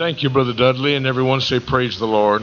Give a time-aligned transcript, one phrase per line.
[0.00, 2.40] Thank you, Brother Dudley, and everyone say, Praise the Lord.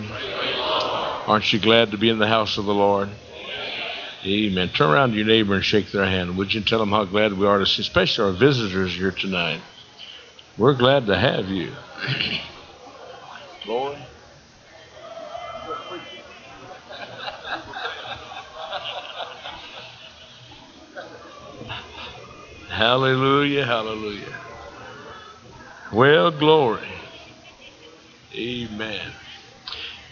[1.25, 3.09] Aren't you glad to be in the house of the Lord?
[4.23, 4.69] Amen.
[4.69, 6.37] Turn around to your neighbor and shake their hand.
[6.37, 9.59] Would you tell them how glad we are to see, especially our visitors here tonight?
[10.55, 11.71] We're glad to have you.
[13.65, 13.97] Lord.
[22.69, 24.35] Hallelujah, hallelujah.
[25.91, 26.96] Well, glory.
[28.33, 29.13] Amen.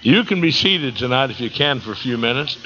[0.01, 2.57] You can be seated tonight if you can for a few minutes.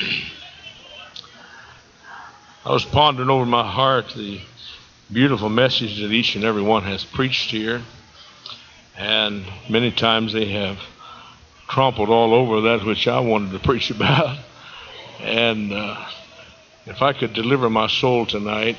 [2.65, 4.41] I was pondering over my heart the
[5.11, 7.81] beautiful message that each and every one has preached here.
[8.95, 10.77] And many times they have
[11.67, 14.37] trampled all over that which I wanted to preach about.
[15.19, 16.05] And uh,
[16.85, 18.77] if I could deliver my soul tonight,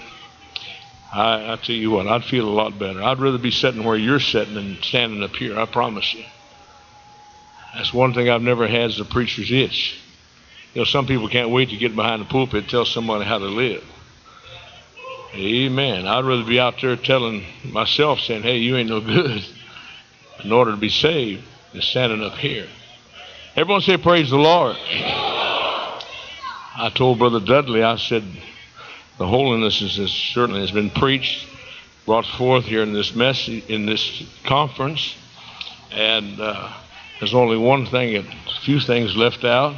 [1.13, 3.03] I, I tell you what, I'd feel a lot better.
[3.03, 6.25] I'd rather be sitting where you're sitting than standing up here, I promise you.
[7.75, 9.99] That's one thing I've never had is a preacher's itch.
[10.75, 13.39] You know, some people can't wait to get behind the pulpit and tell somebody how
[13.39, 13.85] to live.
[15.35, 16.07] Amen.
[16.07, 19.45] I'd rather be out there telling myself, saying, hey, you ain't no good
[20.43, 22.67] in order to be saved than standing up here.
[23.57, 24.77] Everyone say, praise the Lord.
[26.77, 28.25] I told Brother Dudley, I said,
[29.19, 31.47] the holiness is, is certainly has been preached,
[32.07, 35.15] brought forth here in this mess in this conference,
[35.93, 36.73] and uh,
[37.21, 38.25] there's only one thing, a
[38.63, 39.77] few things left out.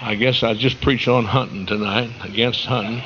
[0.00, 2.98] I guess I just preach on hunting tonight, against hunting.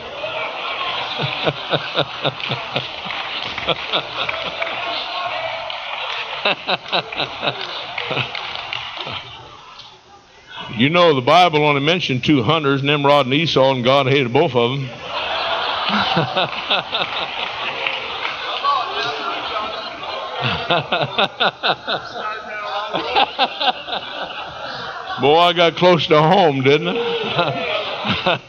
[10.78, 14.55] you know, the Bible only mentioned two hunters, Nimrod and Esau, and God hated both
[14.55, 14.83] of them.
[25.20, 28.42] Boy, I got close to home, didn't I?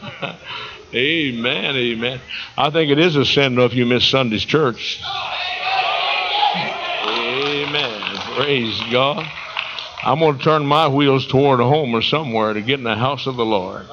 [0.94, 2.20] amen, amen.
[2.58, 5.00] I think it is a sin though if you miss Sunday's church.
[7.06, 8.16] Amen.
[8.36, 9.26] Praise God.
[10.02, 13.26] I'm going to turn my wheels toward home or somewhere to get in the house
[13.26, 13.86] of the Lord.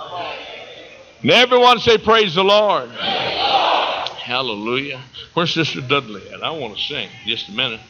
[1.22, 2.90] And everyone say, Praise the Lord.
[2.90, 5.02] Hallelujah.
[5.34, 6.44] Where's Sister Dudley at?
[6.44, 7.82] I want to sing just a minute.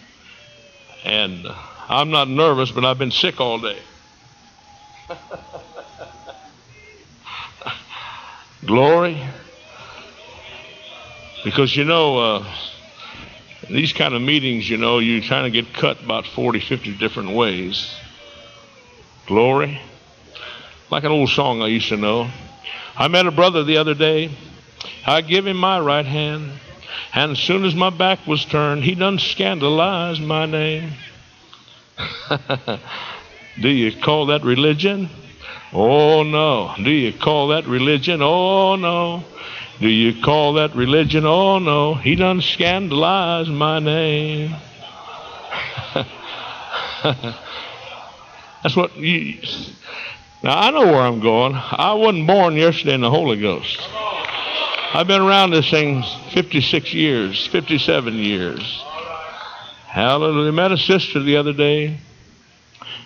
[1.04, 1.56] And uh,
[1.92, 3.78] I'm not nervous, but I've been sick all day.
[8.66, 9.22] Glory.
[11.44, 12.46] Because you know, uh,
[13.70, 17.32] these kind of meetings, you know, you kind of get cut about 40, 50 different
[17.32, 17.94] ways.
[19.28, 19.78] Glory.
[20.90, 22.32] Like an old song I used to know.
[22.96, 24.32] I met a brother the other day.
[25.06, 26.54] I give him my right hand.
[27.14, 30.94] And as soon as my back was turned, he done scandalized my name.
[33.62, 35.10] Do you call that religion?
[35.74, 36.74] Oh no.
[36.78, 38.22] Do you call that religion?
[38.22, 39.24] Oh no.
[39.80, 41.26] Do you call that religion?
[41.26, 41.96] Oh no.
[41.96, 44.56] He done scandalized my name.
[48.64, 49.42] That's what you.
[50.44, 51.54] Now I know where I'm going.
[51.56, 53.80] I wasn't born yesterday in the Holy Ghost.
[54.94, 56.04] I've been around this thing
[56.34, 58.84] 56 years, 57 years.
[59.92, 60.54] Hallelujah.
[60.54, 61.98] Met a sister the other day.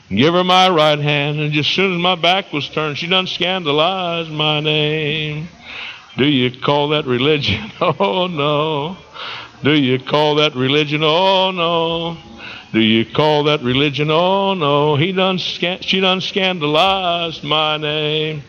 [0.07, 3.07] Give her my right hand, and just as soon as my back was turned, she
[3.07, 5.47] done scandalized my name.
[6.16, 7.72] Do you call that religion?
[7.81, 8.97] Oh no.
[9.63, 11.01] Do you call that religion?
[11.03, 12.18] Oh no.
[12.72, 14.12] Do you call that religion?
[14.12, 14.95] Oh no.
[14.95, 18.44] He done she done scandalized my name.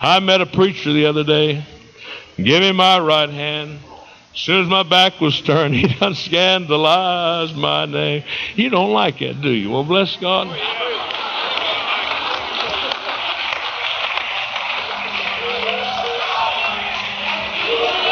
[0.00, 1.62] I met a preacher the other day.
[2.38, 3.80] Give him my right hand.
[4.32, 8.24] As soon as my back was turned, he done scandalized my name.
[8.54, 9.70] You don't like it, do you?
[9.70, 10.46] Well, bless God.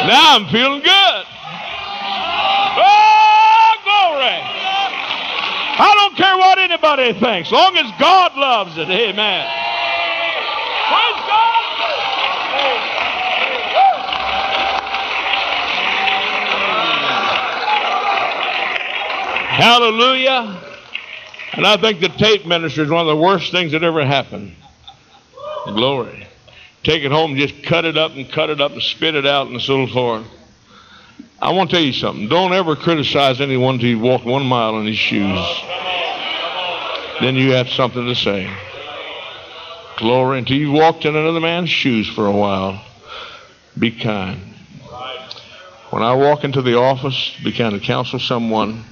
[0.06, 1.24] Now I'm feeling good.
[2.80, 4.40] Oh, glory.
[5.80, 8.88] I don't care what anybody thinks, as long as God loves it.
[8.88, 9.67] Amen.
[19.58, 20.62] Hallelujah.
[21.54, 24.54] And I think the tape ministry is one of the worst things that ever happened.
[25.64, 26.28] Glory.
[26.84, 29.48] Take it home, just cut it up and cut it up and spit it out
[29.48, 30.24] in and so forth.
[31.42, 32.28] I want to tell you something.
[32.28, 35.44] Don't ever criticize anyone until you've walked one mile in his shoes.
[37.20, 38.48] Then you have something to say.
[39.96, 40.38] Glory.
[40.38, 42.80] Until you've walked in another man's shoes for a while.
[43.76, 44.40] Be kind.
[45.90, 48.84] When I walk into the office, be kind to counsel someone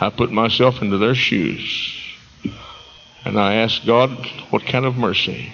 [0.00, 1.94] I put myself into their shoes.
[3.24, 4.10] And I asked God,
[4.50, 5.52] what kind of mercy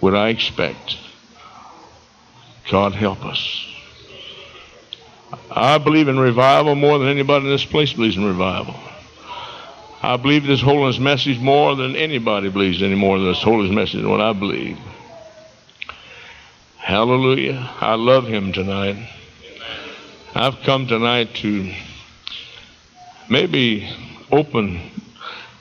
[0.00, 0.96] would I expect?
[2.70, 3.66] God help us.
[5.50, 8.74] I believe in revival more than anybody in this place believes in revival.
[10.02, 14.20] I believe this holiness message more than anybody believes anymore this holiness message than what
[14.20, 14.78] I believe.
[16.78, 17.70] Hallelujah.
[17.80, 18.96] I love him tonight.
[20.34, 21.72] I've come tonight to
[23.28, 23.88] maybe
[24.30, 24.90] open.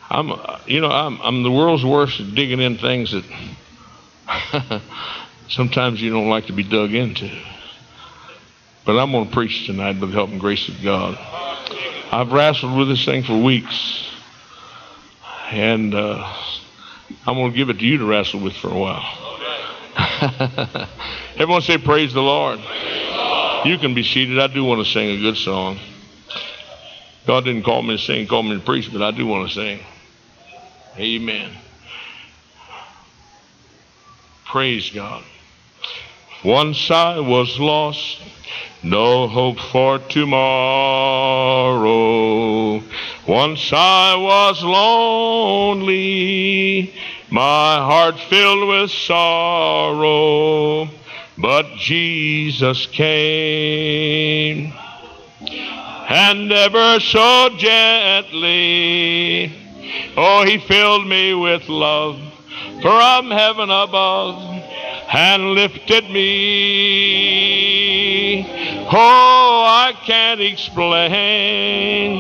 [0.10, 0.32] I'm,
[0.68, 3.24] you know, I'm, I'm the world's worst at digging in things that
[5.50, 7.30] sometimes you don't like to be dug into.
[8.86, 11.18] But I'm going to preach tonight with the help and grace of God.
[12.12, 14.08] I've wrestled with this thing for weeks.
[15.52, 16.34] And uh,
[17.26, 19.06] I'm going to give it to you to wrestle with for a while.
[21.36, 22.60] Everyone say, Praise the Lord.
[23.66, 24.40] You can be seated.
[24.40, 25.78] I do want to sing a good song.
[27.28, 29.54] God didn't call me to sing, call me to preach, but I do want to
[29.56, 29.80] sing.
[30.98, 31.52] Amen.
[34.46, 35.24] Praise God.
[36.44, 38.20] Once I was lost,
[38.84, 40.42] no hope for tomorrow.
[43.28, 46.02] Once I was lonely,
[47.30, 50.90] my heart filled with sorrow.
[51.38, 54.74] But Jesus came
[56.14, 59.46] and ever so gently,
[60.18, 62.20] oh, he filled me with love
[62.82, 64.44] from heaven above
[65.14, 66.42] and lifted me.
[68.92, 72.18] Oh, I can't explain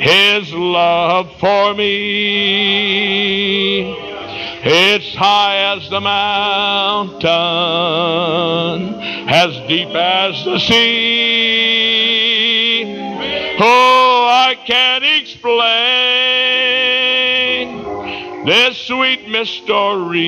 [0.00, 2.62] his love for me.
[4.64, 7.28] It's high as the mountain,
[9.28, 11.71] as deep as the sea.
[13.60, 15.42] Oh, I can't explain
[18.46, 20.22] this sweet mystery.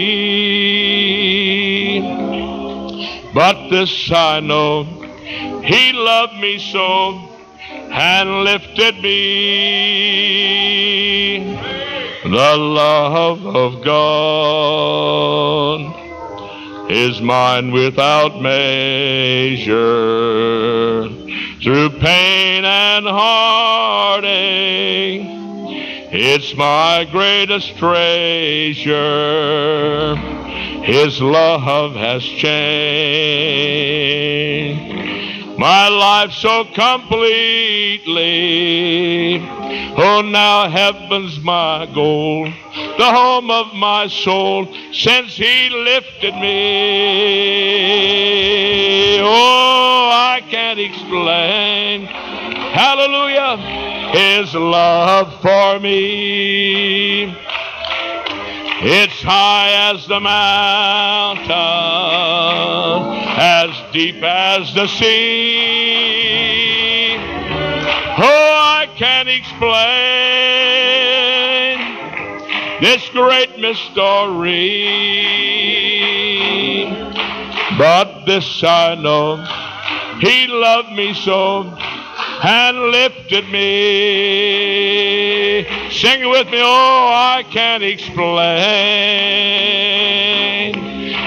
[3.34, 4.84] But this I know,
[5.64, 7.30] He loved me so
[7.90, 9.84] and lifted me.
[12.24, 14.84] The love of God
[16.88, 19.74] is mine without measure.
[21.62, 24.24] Through pain and heartache,
[26.12, 28.94] it's my greatest treasure.
[30.84, 33.04] His love has changed
[35.58, 38.04] my life so completely.
[39.96, 47.64] Oh, now heaven's my goal, the home of my soul, since He lifted me.
[49.20, 52.06] Oh, I can't explain.
[52.06, 53.56] Hallelujah.
[54.12, 57.34] His love for me.
[58.86, 61.48] It's high as the mountain,
[63.40, 65.54] as deep as the sea.
[67.16, 69.64] Oh, I can't explain
[72.82, 74.84] this great mystery.
[77.78, 79.42] But this I know,
[80.20, 81.74] He loved me so
[82.42, 85.23] and lifted me.
[85.94, 88.34] Sing it with me, oh, I can't explain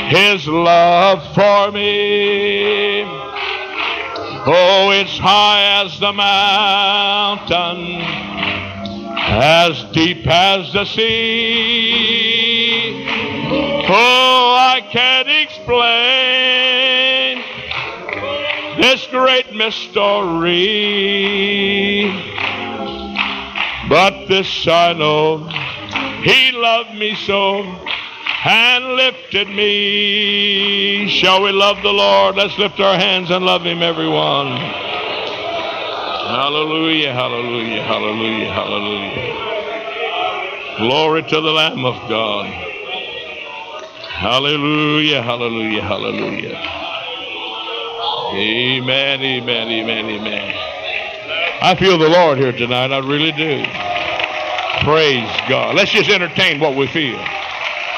[0.09, 3.03] His love for me.
[4.45, 8.01] Oh, it's high as the mountain,
[9.39, 12.27] as deep as the sea.
[13.89, 15.77] Oh, I can't explain
[18.81, 20.07] this great mystery.
[23.89, 25.47] But this I know,
[26.21, 27.63] He loved me so
[28.45, 31.07] and lifted me.
[31.09, 32.35] Shall we love the Lord?
[32.35, 34.57] Let's lift our hands and love Him, everyone.
[36.27, 39.37] Hallelujah, hallelujah, hallelujah, hallelujah.
[40.77, 42.45] Glory to the Lamb of God.
[44.09, 46.57] Hallelujah, hallelujah, hallelujah.
[48.33, 50.76] Amen, amen, amen, amen.
[51.59, 52.91] I feel the Lord here tonight.
[52.91, 53.65] I really do.
[54.83, 55.75] Praise God.
[55.75, 57.19] Let's just entertain what we feel.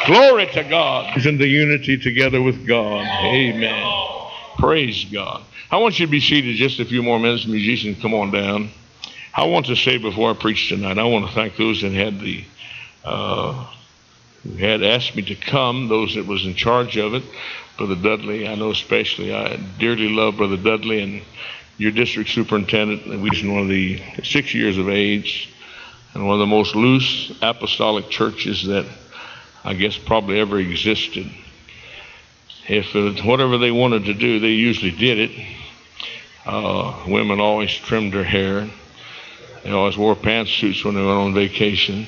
[0.05, 1.17] Glory to God.
[1.17, 3.05] Is in the unity together with God.
[3.05, 4.31] Amen.
[4.57, 5.43] Praise God.
[5.69, 7.45] I want you to be seated just a few more minutes.
[7.47, 8.69] Musicians, come on down.
[9.35, 12.19] I want to say before I preach tonight, I want to thank those that had
[12.21, 12.45] the
[13.03, 13.67] uh,
[14.43, 17.23] who had asked me to come, those that was in charge of it.
[17.77, 21.21] Brother Dudley, I know especially, I dearly love Brother Dudley, and
[21.79, 23.07] your district superintendent.
[23.07, 25.49] We was one of the six years of age
[26.13, 28.85] and one of the most loose apostolic churches that
[29.63, 31.31] I guess probably ever existed.
[32.67, 35.47] If it, whatever they wanted to do, they usually did it.
[36.45, 38.69] Uh, women always trimmed their hair.
[39.63, 42.07] They always wore pantsuits when they went on vacation.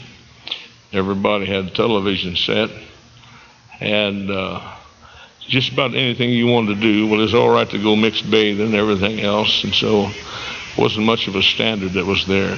[0.91, 2.69] Everybody had a television set.
[3.79, 4.75] And uh,
[5.47, 8.61] just about anything you wanted to do, well, it's all right to go mixed bathe
[8.61, 9.63] and everything else.
[9.63, 10.11] And so
[10.77, 12.57] wasn't much of a standard that was there.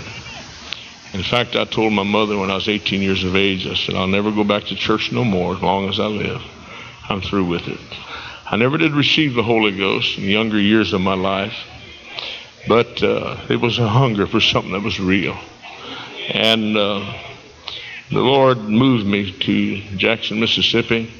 [1.13, 3.96] In fact, I told my mother when I was 18 years of age, I said,
[3.96, 6.42] I'll never go back to church no more as long as I live.
[7.10, 7.80] I'm through with it.
[8.46, 11.56] I never did receive the Holy Ghost in the younger years of my life,
[12.68, 15.38] but uh, it was a hunger for something that was real.
[16.30, 17.13] And uh,
[18.10, 21.12] the Lord moved me to Jackson, Mississippi,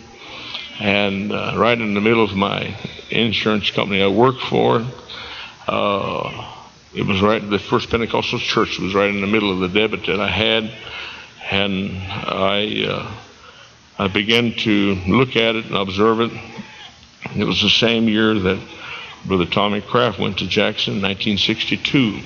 [0.79, 2.75] and uh, right in the middle of my
[3.09, 4.85] insurance company I worked for,
[5.67, 6.53] uh,
[6.93, 10.05] it was right, the First Pentecostal Church was right in the middle of the debit
[10.07, 10.71] that I had.
[11.49, 13.11] And I, uh,
[13.99, 16.31] I began to look at it and observe it.
[17.35, 18.59] It was the same year that
[19.25, 22.19] Brother Tommy Craft went to Jackson, 1962.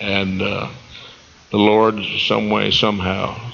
[0.00, 0.70] And uh,
[1.50, 1.96] the Lord,
[2.26, 3.52] some way, somehow,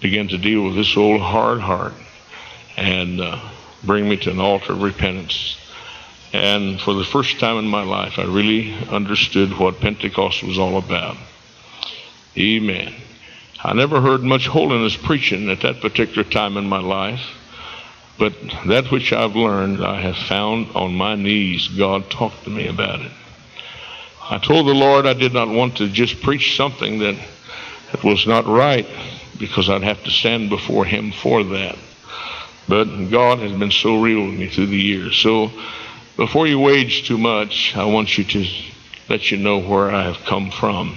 [0.00, 1.94] began to deal with this old hard heart
[2.76, 3.40] and uh,
[3.82, 5.56] bring me to an altar of repentance.
[6.32, 10.76] And for the first time in my life, I really understood what Pentecost was all
[10.78, 11.16] about.
[12.36, 12.92] Amen.
[13.62, 17.22] I never heard much holiness preaching at that particular time in my life,
[18.18, 18.34] but
[18.66, 21.68] that which I've learned, I have found on my knees.
[21.68, 23.12] God talked to me about it.
[24.28, 27.16] I told the Lord I did not want to just preach something that,
[27.92, 28.86] that was not right
[29.38, 31.76] because I'd have to stand before Him for that.
[32.68, 35.16] But God has been so real with me through the years.
[35.16, 35.50] So
[36.16, 38.46] before you wage too much, I want you to
[39.08, 40.96] let you know where I have come from.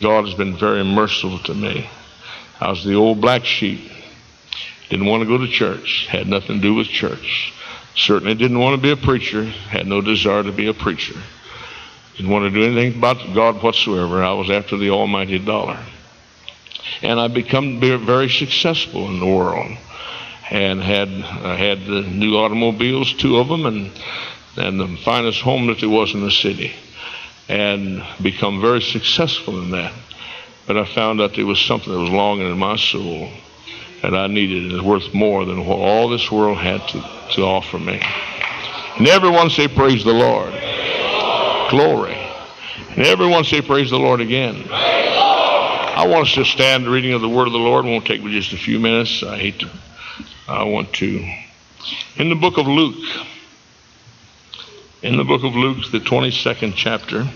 [0.00, 1.88] God has been very merciful to me.
[2.60, 3.90] I was the old black sheep.
[4.90, 6.06] Didn't want to go to church.
[6.08, 7.52] Had nothing to do with church.
[7.94, 9.44] Certainly didn't want to be a preacher.
[9.44, 11.14] Had no desire to be a preacher.
[12.16, 14.24] Didn't want to do anything about God whatsoever.
[14.24, 15.78] I was after the almighty dollar.
[17.02, 19.76] And I become very successful in the world
[20.54, 23.90] and had I had the new automobiles, two of them, and
[24.56, 26.72] and the finest home that there was in the city,
[27.48, 29.92] and become very successful in that.
[30.68, 33.30] But I found out there was something that was longing in my soul
[34.00, 37.00] that I needed, and was worth more than what all this world had to,
[37.34, 38.00] to offer me.
[38.96, 40.52] And everyone say, Praise the Lord.
[41.70, 42.14] Glory.
[42.90, 44.64] And everyone say, Praise the Lord again.
[44.70, 47.86] I want us to stand reading of the word of the Lord.
[47.86, 49.24] It won't take me just a few minutes.
[49.24, 49.70] I hate to
[50.46, 51.26] I want to.
[52.16, 53.02] In the book of Luke,
[55.02, 57.26] in the book of Luke, the 22nd chapter,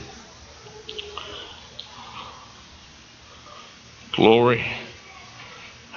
[4.13, 4.65] glory.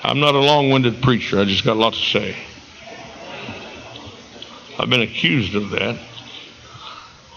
[0.03, 2.35] I'm not a long winded preacher, I just got a lot to say.
[4.79, 5.99] I've been accused of that.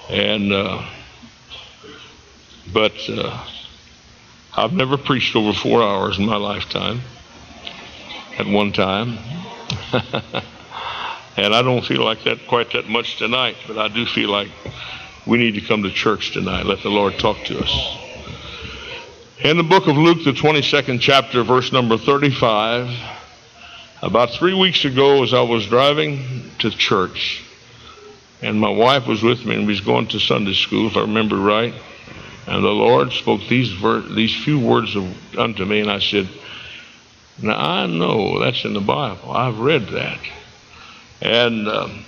[0.09, 0.85] And, uh,
[2.73, 3.45] but uh,
[4.57, 7.01] I've never preached over four hours in my lifetime
[8.39, 9.19] at one time.
[11.37, 14.49] and I don't feel like that quite that much tonight, but I do feel like
[15.27, 16.67] we need to come to church tonight.
[16.67, 17.99] Let the Lord talk to us.
[19.41, 22.89] In the book of Luke, the 22nd chapter, verse number 35,
[24.03, 27.43] about three weeks ago, as I was driving to church,
[28.43, 31.01] and my wife was with me, and we was going to Sunday school, if I
[31.01, 31.75] remember right,
[32.47, 36.29] and the Lord spoke these ver- these few words of, unto me, and I said,
[37.43, 39.33] now, I know that's in the Bible.
[39.33, 40.19] I've read that.
[41.21, 42.05] And, um,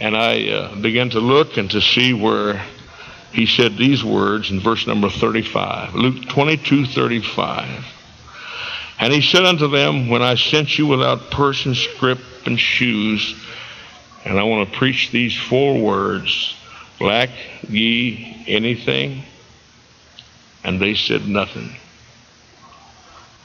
[0.00, 2.64] and I uh, began to look and to see where
[3.32, 7.86] he said these words in verse number 35, Luke 22 35.
[8.98, 13.34] And he said unto them, When I sent you without purse and scrip and shoes,
[14.24, 16.54] and I want to preach these four words,
[17.00, 17.30] lack
[17.68, 19.24] ye anything?
[20.62, 21.74] And they said nothing.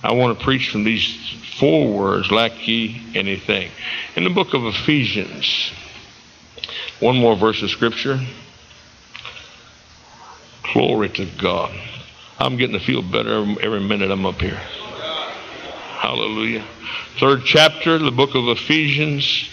[0.07, 1.17] I want to preach from these
[1.59, 3.69] four words, lack ye anything.
[4.15, 5.73] In the book of Ephesians,
[7.01, 8.17] one more verse of scripture.
[10.71, 11.77] Glory to God.
[12.39, 14.61] I'm getting to feel better every minute I'm up here.
[15.99, 16.63] Hallelujah.
[17.19, 19.49] Third chapter, the book of Ephesians,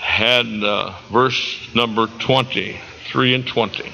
[0.00, 2.80] had uh, verse number 20,
[3.12, 3.92] 3 and 20.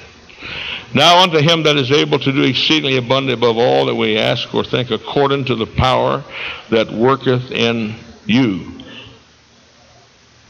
[0.93, 4.53] Now unto him that is able to do exceedingly abundantly above all that we ask
[4.53, 6.23] or think, according to the power
[6.71, 8.73] that worketh in you.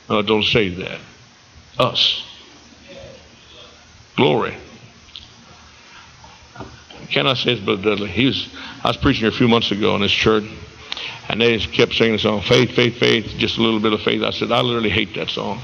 [0.10, 1.00] No, don't say that.
[1.77, 2.25] Us.
[4.15, 4.55] Glory.
[7.10, 8.10] Can I say this, Brother uh, Dudley?
[8.10, 8.50] He was,
[8.84, 10.43] I was preaching here a few months ago in this church,
[11.27, 14.01] and they just kept singing the song, Faith, Faith, Faith, just a little bit of
[14.01, 14.22] faith.
[14.22, 15.63] I said, I literally hate that song.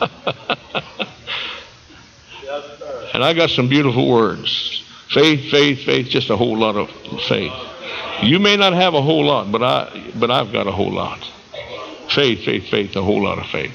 [3.14, 4.84] and I got some beautiful words.
[5.10, 6.90] Faith, faith, faith, just a whole lot of
[7.28, 7.52] faith.
[8.22, 11.18] You may not have a whole lot, but I but I've got a whole lot.
[12.08, 13.74] Faith, faith, faith, a whole lot of faith.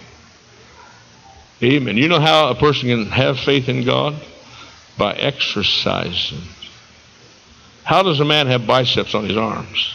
[1.64, 1.98] Amen.
[1.98, 4.16] You know how a person can have faith in God?
[4.98, 6.42] By exercising.
[7.84, 9.94] How does a man have biceps on his arms?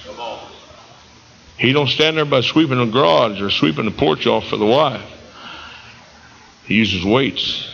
[1.59, 4.67] He don't stand there by sweeping the garage or sweeping the porch off for the
[4.67, 5.03] wife.
[6.71, 7.69] He uses weights.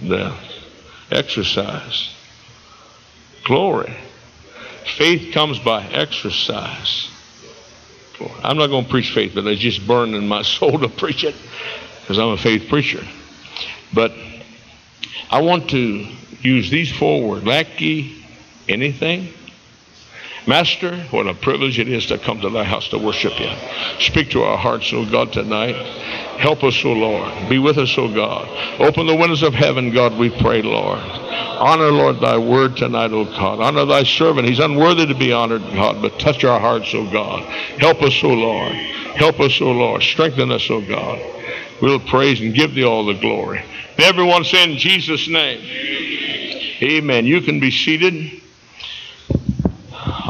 [0.00, 0.34] The
[1.10, 2.14] exercise.
[3.44, 3.94] Glory.
[4.96, 7.10] Faith comes by exercise.
[8.42, 11.24] I'm not going to preach faith, but it's just burned in my soul to preach
[11.24, 11.34] it
[12.00, 13.06] because I'm a faith preacher.
[13.92, 14.14] But
[15.30, 16.06] I want to
[16.40, 17.44] use these four words.
[17.44, 18.24] Lack ye
[18.66, 19.28] anything?
[20.46, 23.50] Master, what a privilege it is to come to thy house to worship you.
[23.98, 25.74] Speak to our hearts, O God, tonight.
[26.38, 27.48] Help us, O Lord.
[27.48, 28.46] Be with us, O God.
[28.78, 30.98] Open the windows of heaven, God, we pray, Lord.
[30.98, 33.60] Honor, Lord, thy word tonight, O God.
[33.60, 34.46] Honor thy servant.
[34.46, 37.42] He's unworthy to be honored, God, but touch our hearts, O God.
[37.78, 38.72] Help us, O Lord.
[38.72, 40.02] Help us, O Lord.
[40.02, 41.20] Strengthen us, O God.
[41.80, 43.64] We'll praise and give thee all the glory.
[43.96, 45.60] Everyone say in Jesus' name.
[46.82, 47.24] Amen.
[47.24, 48.42] You can be seated.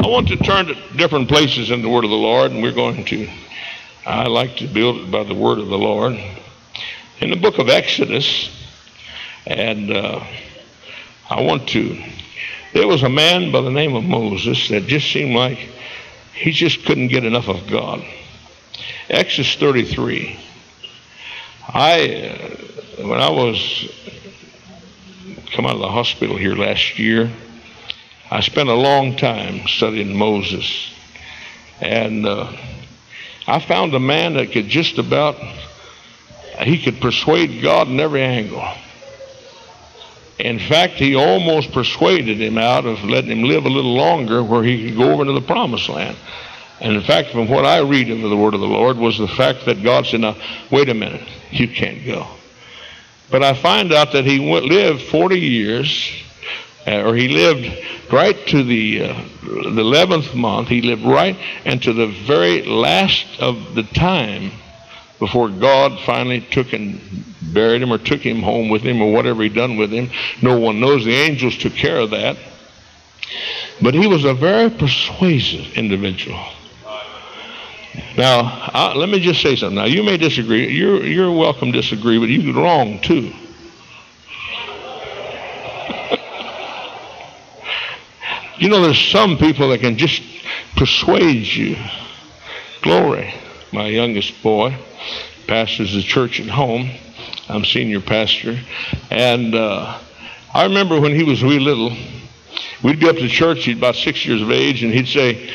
[0.04, 2.74] I want to turn to different places in the Word of the Lord, and we're
[2.74, 3.26] going to.
[4.04, 6.12] I like to build it by the Word of the Lord.
[7.20, 8.50] In the book of Exodus,
[9.46, 10.22] and uh,
[11.30, 12.04] I want to.
[12.74, 15.70] There was a man by the name of Moses that just seemed like
[16.34, 18.04] he just couldn't get enough of God.
[19.08, 20.38] Exodus 33.
[21.66, 22.58] I,
[22.98, 23.90] uh, when I was
[25.52, 27.30] come out of the hospital here last year,
[28.34, 30.92] I spent a long time studying Moses,
[31.80, 32.50] and uh,
[33.46, 35.36] I found a man that could just about
[36.58, 38.66] he could persuade God in every angle.
[40.40, 44.64] In fact, he almost persuaded him out of letting him live a little longer where
[44.64, 46.16] he could go over to the promised land.
[46.80, 49.28] And in fact, from what I read into the word of the Lord was the
[49.28, 50.36] fact that God said, now,
[50.72, 52.26] wait a minute, you can't go.
[53.30, 56.24] But I find out that he went, lived 40 years,
[56.86, 60.68] or he lived right to the, uh, the 11th month.
[60.68, 64.52] He lived right into the very last of the time
[65.18, 67.00] before God finally took and
[67.54, 70.10] buried him or took him home with him or whatever he done with him.
[70.42, 71.04] No one knows.
[71.04, 72.36] The angels took care of that.
[73.80, 76.42] But he was a very persuasive individual.
[78.16, 79.76] Now, I, let me just say something.
[79.76, 80.68] Now, you may disagree.
[80.68, 83.32] You're, you're welcome to disagree, but you're wrong too.
[88.58, 90.22] You know, there's some people that can just
[90.76, 91.76] persuade you.
[92.82, 93.34] Glory.
[93.72, 94.76] My youngest boy
[95.46, 96.90] pastors the church at home.
[97.48, 98.58] I'm senior pastor.
[99.10, 99.98] And uh,
[100.52, 101.90] I remember when he was wee little,
[102.82, 103.64] we'd be up to church.
[103.64, 105.50] He's about six years of age, and he'd say,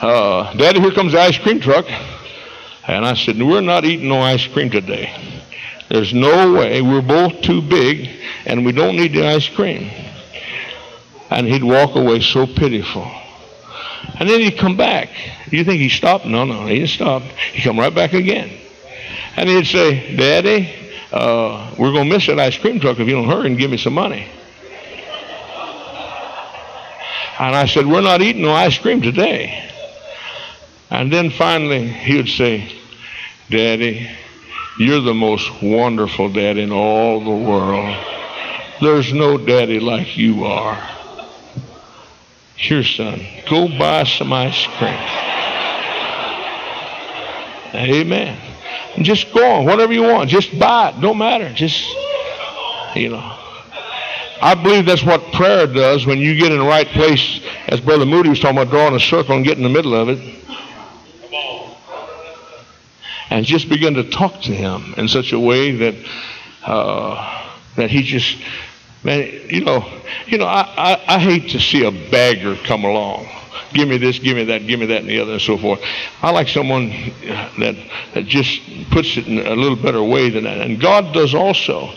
[0.00, 1.86] uh, Daddy, here comes the ice cream truck.
[2.88, 5.14] And I said, We're not eating no ice cream today.
[5.88, 6.82] There's no way.
[6.82, 8.10] We're both too big,
[8.44, 9.90] and we don't need the ice cream.
[11.32, 13.10] And he'd walk away so pitiful.
[14.18, 15.08] And then he'd come back.
[15.50, 16.26] You think he stopped?
[16.26, 17.22] No, no, he didn't stop.
[17.22, 18.50] He'd come right back again.
[19.36, 20.70] And he'd say, Daddy,
[21.10, 23.70] uh, we're going to miss that ice cream truck if you don't hurry and give
[23.70, 24.28] me some money.
[27.38, 29.70] And I said, We're not eating no ice cream today.
[30.90, 32.70] And then finally, he would say,
[33.48, 34.10] Daddy,
[34.78, 37.96] you're the most wonderful dad in all the world.
[38.82, 40.91] There's no daddy like you are.
[42.62, 44.94] Here, son, go buy some ice cream.
[47.74, 48.38] Amen.
[49.02, 50.30] Just go on, whatever you want.
[50.30, 51.00] Just buy it.
[51.00, 51.52] Don't matter.
[51.52, 51.84] Just,
[52.94, 53.38] you know.
[54.40, 58.06] I believe that's what prayer does when you get in the right place, as Brother
[58.06, 60.18] Moody was talking about, drawing a circle and getting in the middle of it
[63.32, 65.94] and just begin to talk to him in such a way that
[66.64, 68.36] uh, that he just
[69.04, 69.88] man, you know,
[70.26, 73.28] you know, I, I, I hate to see a bagger come along.
[73.72, 75.80] Give me this, give me that, give me that, and the other, and so forth.
[76.20, 76.90] I like someone
[77.58, 77.76] that
[78.14, 78.60] that just
[78.90, 81.90] puts it in a little better way than that, and God does also.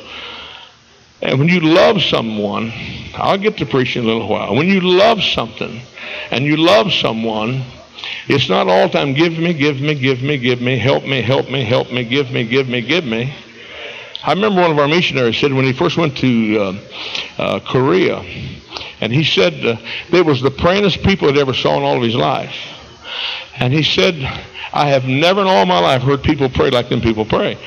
[1.21, 2.71] And when you love someone,
[3.15, 4.55] I'll get to preaching in a little while.
[4.55, 5.81] When you love something,
[6.31, 7.63] and you love someone,
[8.27, 11.49] it's not all time, give me, give me, give me, give me, help me, help
[11.49, 13.33] me, help me, give me, give me, give me.
[14.25, 16.79] I remember one of our missionaries said when he first went to uh,
[17.37, 18.17] uh, Korea,
[18.99, 19.77] and he said uh,
[20.09, 22.55] they was the prayingest people he'd ever saw in all of his life.
[23.57, 24.15] And he said,
[24.73, 27.57] I have never in all my life heard people pray like them people pray.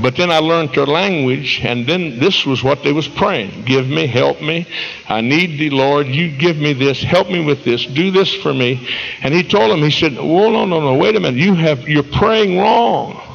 [0.00, 3.64] But then I learned their language, and then this was what they was praying.
[3.64, 4.68] Give me, help me.
[5.08, 6.06] I need thee, Lord.
[6.06, 7.02] You give me this.
[7.02, 7.86] Help me with this.
[7.86, 8.86] Do this for me.
[9.22, 11.40] And he told him, he said, Whoa, no, no, no, wait a minute.
[11.40, 13.33] You have you're praying wrong.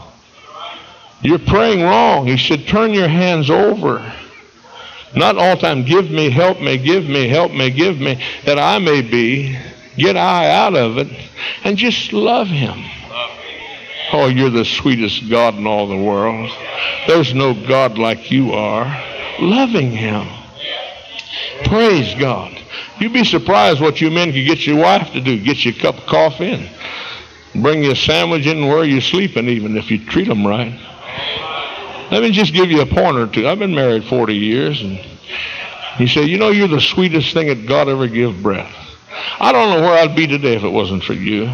[1.21, 2.27] You're praying wrong.
[2.27, 4.13] He said, Turn your hands over.
[5.15, 8.77] Not all time, give me, help me, give me, help me, give me, that I
[8.79, 9.57] may be.
[9.97, 11.07] Get I out of it
[11.63, 12.79] and just love him.
[14.13, 16.49] Oh, you're the sweetest God in all the world.
[17.05, 18.85] There's no God like you are.
[19.39, 20.27] Loving him.
[21.65, 22.57] Praise God.
[22.99, 25.37] You'd be surprised what you men could get your wife to do.
[25.43, 26.51] Get you a cup of coffee
[27.53, 30.79] and bring you a sandwich in where you're sleeping, even if you treat them right.
[32.11, 33.47] Let me just give you a pointer or two.
[33.47, 34.99] I've been married 40 years, and
[35.99, 38.73] you say, you know, you're the sweetest thing that God ever gave breath.
[39.39, 41.51] I don't know where I'd be today if it wasn't for you.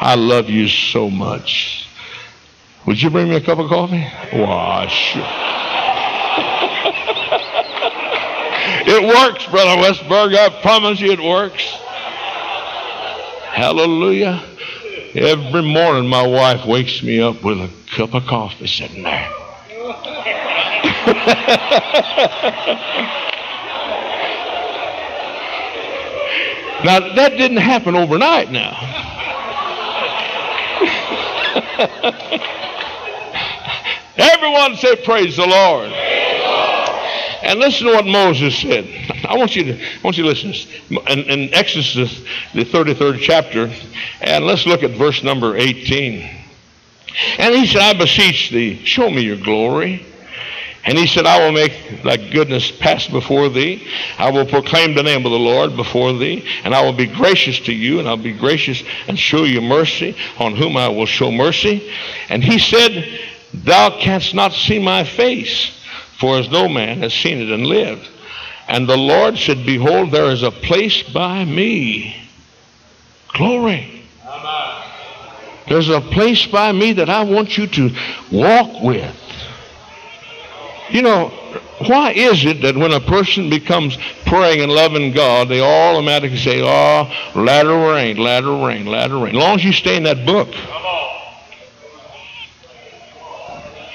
[0.00, 1.88] I love you so much.
[2.86, 4.02] Would you bring me a cup of coffee?
[4.32, 5.22] Why, sure.
[8.86, 10.36] it works, Brother Westberg.
[10.36, 11.64] I promise you it works.
[13.52, 14.42] Hallelujah.
[15.14, 19.32] Every morning my wife wakes me up with a cup of coffee sitting there.
[26.84, 28.72] Now, that didn't happen overnight now.
[34.16, 35.92] Everyone say, Praise the Lord.
[37.42, 38.86] And listen to what Moses said.
[39.28, 40.52] I want you to, I want you to listen.
[40.90, 42.20] In, in Exodus,
[42.52, 43.70] the 33rd chapter,
[44.20, 46.45] and let's look at verse number 18.
[47.38, 50.04] And he said, I beseech thee, show me your glory.
[50.86, 53.88] And he said, I will make thy goodness pass before thee.
[54.18, 56.46] I will proclaim the name of the Lord before thee.
[56.62, 60.16] And I will be gracious to you, and I'll be gracious and show you mercy,
[60.38, 61.90] on whom I will show mercy.
[62.28, 63.20] And he said,
[63.52, 65.76] Thou canst not see my face,
[66.20, 68.08] for as no man has seen it and lived.
[68.68, 72.16] And the Lord said, Behold, there is a place by me.
[73.34, 73.95] Glory.
[75.68, 77.90] There's a place by me that I want you to
[78.30, 79.14] walk with.
[80.90, 81.28] You know,
[81.88, 86.62] why is it that when a person becomes praying and loving God, they automatically say,
[86.62, 89.34] oh, latter rain, latter rain, latter rain.
[89.34, 90.48] As long as you stay in that book.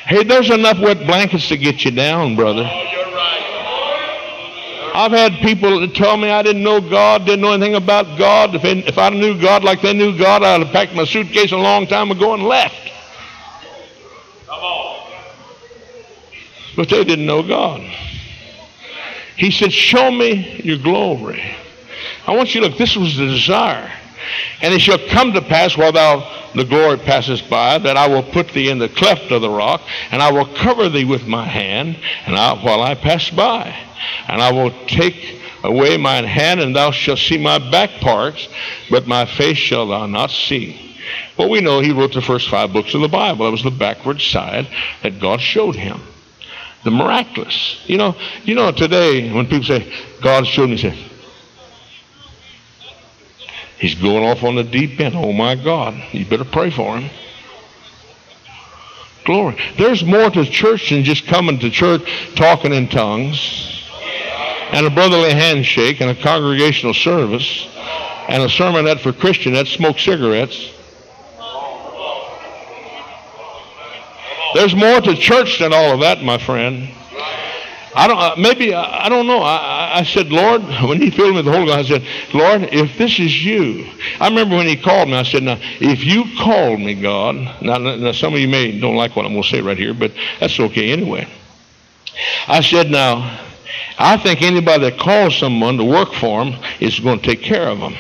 [0.06, 2.70] Hey, there's enough wet blankets to get you down, brother.
[4.94, 8.56] I've had people tell me I didn't know God, didn't know anything about God.
[8.56, 11.58] If, if I knew God like they knew God, I'd have packed my suitcase a
[11.58, 12.92] long time ago and left.
[16.76, 17.82] But they didn't know God.
[19.38, 21.42] He said, Show me your glory.
[22.28, 23.92] I want you to look, this was the desire.
[24.62, 28.24] And it shall come to pass while thou the glory passes by, that I will
[28.24, 29.82] put thee in the cleft of the rock,
[30.12, 33.74] and I will cover thee with my hand, and I, while I pass by,
[34.28, 38.48] and I will take away mine hand, and thou shalt see my back parts,
[38.90, 40.98] but my face shall thou not see.
[41.38, 43.46] Well, we know he wrote the first five books of the Bible.
[43.46, 44.68] That was the backward side
[45.04, 46.02] that God showed him
[46.84, 47.82] the miraculous.
[47.86, 50.98] You know, you know today when people say God showed me, say
[53.82, 55.16] He's going off on the deep end.
[55.16, 57.10] Oh my God, you better pray for him.
[59.26, 59.58] Glory.
[59.76, 62.04] There's more to church than just coming to church
[62.36, 63.90] talking in tongues
[64.72, 67.68] and a brotherly handshake and a congregational service
[68.30, 70.72] and a sermonette for Christian that smoke cigarettes.
[74.54, 76.88] There's more to church than all of that, my friend.
[77.94, 78.18] I don't.
[78.18, 79.40] Uh, maybe I, I don't know.
[79.40, 82.64] I, I said, Lord, when He filled me with the Holy Ghost, I said, Lord,
[82.74, 83.86] if this is you,
[84.20, 85.16] I remember when He called me.
[85.16, 88.96] I said, Now, if you called me, God, now, now some of you may don't
[88.96, 91.28] like what I'm going to say right here, but that's okay anyway.
[92.48, 93.40] I said, Now,
[93.98, 97.68] I think anybody that calls someone to work for them is going to take care
[97.68, 97.96] of them.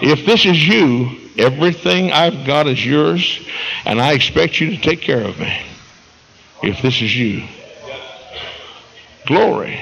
[0.00, 3.40] If this is you, everything I've got is yours,
[3.84, 5.62] and I expect you to take care of me.
[6.62, 7.46] If this is you.
[9.26, 9.80] Glory.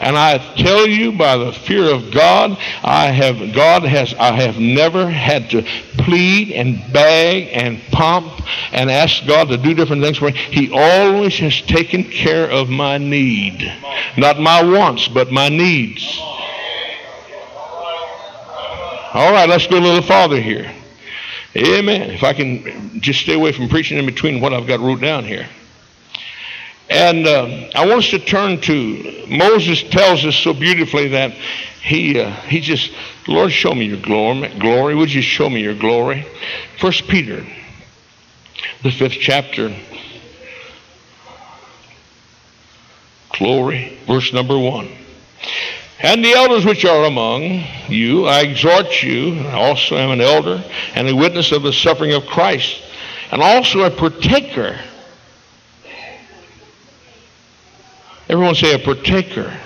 [0.00, 4.58] And I tell you by the fear of God, I have God has I have
[4.58, 5.62] never had to
[5.96, 10.32] plead and beg and pump and ask God to do different things for me.
[10.32, 13.72] He always has taken care of my need.
[14.16, 16.20] Not my wants, but my needs.
[19.14, 20.70] All right, let's go a little farther here.
[21.56, 22.10] Amen.
[22.10, 25.24] If I can just stay away from preaching in between what I've got wrote down
[25.24, 25.48] here.
[26.88, 31.32] And uh, I want us to turn to Moses tells us so beautifully that
[31.82, 32.92] he uh, he just
[33.26, 34.94] Lord show me your glory glory.
[34.94, 36.26] Would you show me your glory?
[36.78, 37.44] First Peter
[38.82, 39.74] the fifth chapter.
[43.36, 44.88] Glory verse number one.
[46.00, 50.62] And the elders which are among you I exhort you I also am an elder
[50.94, 52.80] and a witness of the suffering of Christ.
[53.32, 54.78] And also a partaker
[58.28, 59.56] Everyone say a partaker.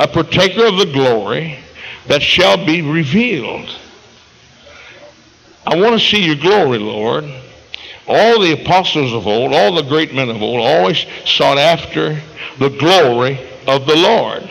[0.00, 1.58] A partaker of the glory
[2.06, 3.68] that shall be revealed.
[5.66, 7.24] I want to see your glory, Lord.
[8.06, 12.20] All the apostles of old, all the great men of old, always sought after
[12.58, 14.48] the glory of the Lord.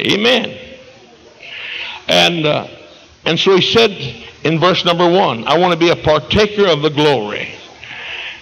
[0.00, 0.58] Amen.
[2.08, 2.68] And uh,
[3.24, 3.90] and so he said
[4.44, 7.55] in verse number one, I want to be a partaker of the glory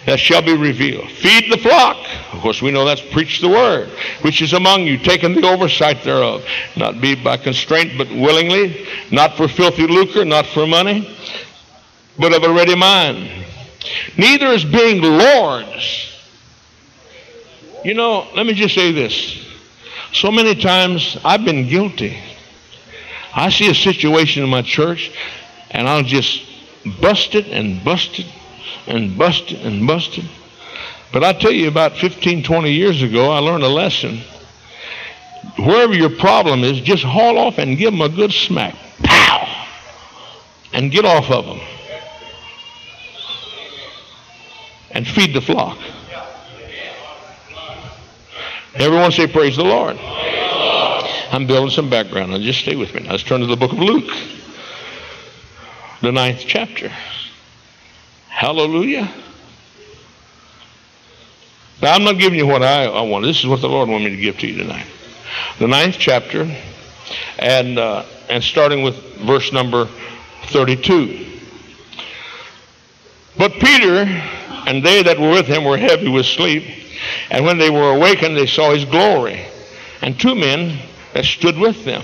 [0.06, 1.10] that shall be revealed.
[1.10, 1.96] Feed the flock.
[2.32, 3.88] Of course, we know that's preach the word,
[4.22, 6.44] which is among you, taking the oversight thereof.
[6.76, 11.16] Not be by constraint, but willingly, not for filthy lucre, not for money,
[12.18, 13.46] but of a ready mind.
[14.16, 16.10] Neither is being lords.
[17.84, 19.42] You know, let me just say this.
[20.12, 22.18] So many times I've been guilty.
[23.34, 25.10] I see a situation in my church,
[25.70, 26.42] and I'll just
[27.00, 28.26] bust it and bust it
[28.86, 30.24] and busted and busted.
[31.12, 34.20] But I tell you, about 15, 20 years ago, I learned a lesson.
[35.58, 38.74] Wherever your problem is, just haul off and give them a good smack.
[39.02, 39.66] Pow!
[40.72, 41.60] And get off of them.
[44.90, 45.78] And feed the flock.
[48.74, 49.96] Everyone say, Praise the Lord.
[51.34, 52.32] I'm building some background.
[52.32, 53.02] Now just stay with me.
[53.02, 54.10] Now let's turn to the book of Luke,
[56.00, 56.92] the ninth chapter.
[58.34, 59.08] Hallelujah.
[61.80, 63.24] Now, I'm not giving you what I, I want.
[63.24, 64.86] This is what the Lord wanted me to give to you tonight.
[65.60, 66.52] The ninth chapter,
[67.38, 69.88] and, uh, and starting with verse number
[70.46, 71.26] 32.
[73.38, 74.02] But Peter
[74.66, 76.64] and they that were with him were heavy with sleep,
[77.30, 79.46] and when they were awakened, they saw his glory,
[80.02, 80.80] and two men
[81.12, 82.02] that stood with them.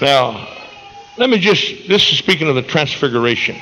[0.00, 0.48] Now,
[1.18, 3.58] let me just, this is speaking of the transfiguration.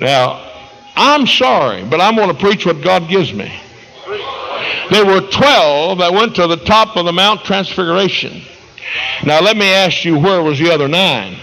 [0.00, 0.50] Now,
[0.96, 3.52] I'm sorry, but I'm going to preach what God gives me.
[4.90, 8.42] There were 12 that went to the top of the Mount Transfiguration.
[9.24, 11.38] Now, let me ask you, where was the other nine?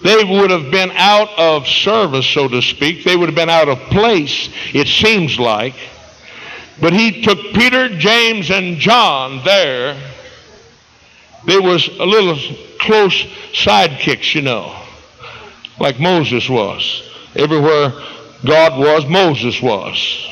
[0.00, 3.02] They would have been out of service, so to speak.
[3.02, 5.74] They would have been out of place, it seems like.
[6.80, 9.96] But he took Peter, James, and John there.
[11.48, 12.36] There was a little
[12.78, 14.78] close sidekicks, you know,
[15.80, 17.02] like Moses was.
[17.34, 17.90] Everywhere
[18.44, 20.28] God was, Moses was.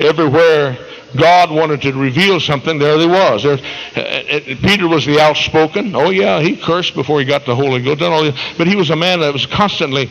[0.00, 0.76] Everywhere
[1.16, 3.44] God wanted to reveal something, there he was.
[3.44, 3.58] There,
[3.94, 5.94] uh, uh, Peter was the outspoken.
[5.94, 8.00] Oh yeah, he cursed before he got the Holy Ghost.
[8.00, 10.10] Done all this, but he was a man that was constantly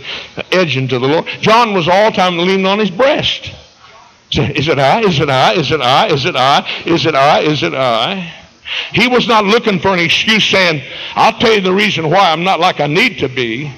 [0.53, 1.25] edging to the Lord.
[1.41, 3.51] John was all time leaning on his breast.
[4.31, 5.01] Is it I?
[5.01, 5.53] Is it I?
[5.55, 6.07] Is it I?
[6.07, 6.65] Is it I?
[6.85, 7.39] Is it I?
[7.41, 8.40] Is it I?
[8.93, 10.83] He was not looking for an excuse saying,
[11.15, 13.71] I'll tell you the reason why I'm not like I need to be.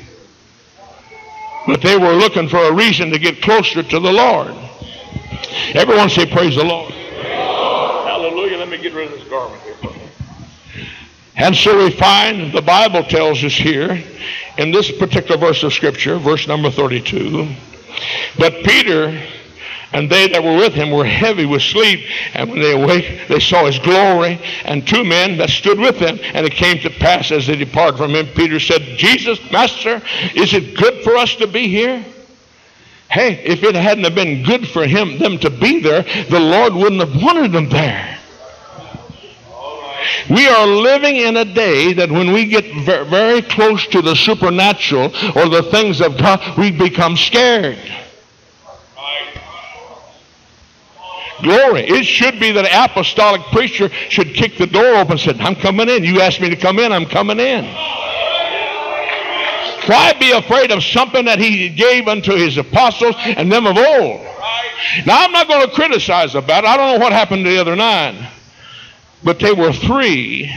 [1.66, 4.54] But they were looking for a reason to get closer to the Lord.
[5.74, 6.92] Everyone say, Praise the Lord.
[6.92, 8.58] Hallelujah.
[8.58, 9.76] Let me get rid of this garment here.
[11.36, 14.04] And so we find the Bible tells us here
[14.58, 17.50] in this particular verse of Scripture, verse number 32,
[18.38, 19.20] but Peter
[19.94, 22.02] and they that were with him were heavy with sleep.
[22.34, 26.20] And when they awake, they saw his glory and two men that stood with him.
[26.34, 30.02] And it came to pass as they departed from him, Peter said, Jesus, Master,
[30.36, 32.04] is it good for us to be here?
[33.10, 36.74] Hey, if it hadn't have been good for him, them to be there, the Lord
[36.74, 38.18] wouldn't have wanted them there.
[40.30, 45.06] We are living in a day that when we get very close to the supernatural
[45.36, 47.78] or the things of God, we become scared.
[51.44, 51.82] Glory.
[51.82, 55.56] It should be that an apostolic preacher should kick the door open and say, I'm
[55.56, 56.04] coming in.
[56.04, 57.66] You asked me to come in, I'm coming in.
[59.86, 64.22] Why be afraid of something that he gave unto his apostles and them of old?
[65.06, 66.68] Now, I'm not going to criticize about it.
[66.68, 68.28] I don't know what happened to the other nine.
[69.24, 70.54] But they were three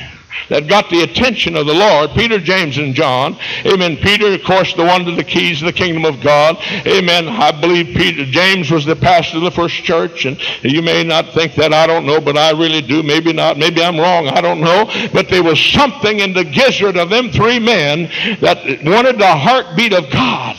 [0.49, 3.37] that got the attention of the Lord, Peter, James, and John.
[3.65, 3.97] Amen.
[3.97, 6.57] Peter, of course, the one to the keys of the kingdom of God.
[6.87, 7.29] Amen.
[7.29, 11.31] I believe Peter, James was the pastor of the first church, and you may not
[11.31, 11.73] think that.
[11.73, 13.03] I don't know, but I really do.
[13.03, 13.59] Maybe not.
[13.59, 14.29] Maybe I'm wrong.
[14.29, 14.91] I don't know.
[15.13, 19.93] But there was something in the gizzard of them three men that wanted the heartbeat
[19.93, 20.57] of God.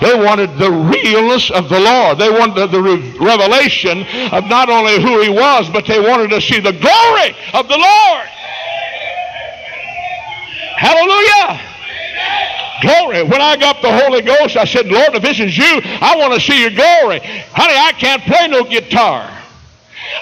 [0.00, 2.18] They wanted the realness of the Lord.
[2.18, 2.82] They wanted the
[3.20, 7.68] revelation of not only who He was, but they wanted to see the glory of
[7.68, 8.28] the Lord.
[10.76, 11.60] Hallelujah.
[12.82, 13.22] Glory.
[13.24, 16.34] When I got the Holy Ghost, I said, Lord, if this is you, I want
[16.34, 17.20] to see your glory.
[17.52, 19.35] Honey, I can't play no guitar.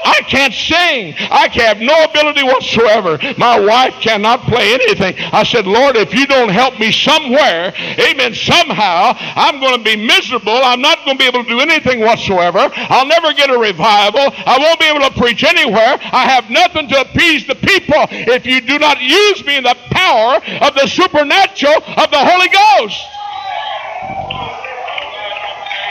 [0.05, 1.15] I can't sing.
[1.17, 3.19] I have no ability whatsoever.
[3.39, 5.15] My wife cannot play anything.
[5.33, 9.97] I said, Lord, if you don't help me somewhere, amen, somehow, I'm going to be
[9.97, 10.53] miserable.
[10.53, 12.71] I'm not going to be able to do anything whatsoever.
[12.75, 14.29] I'll never get a revival.
[14.47, 15.99] I won't be able to preach anywhere.
[16.13, 19.77] I have nothing to appease the people if you do not use me in the
[19.91, 23.01] power of the supernatural of the Holy Ghost.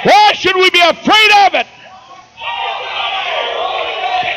[0.03, 1.67] Why should we be afraid of it?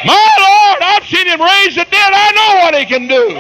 [0.07, 2.13] My Lord, I've seen him raise the dead.
[2.15, 3.35] I know what he can do.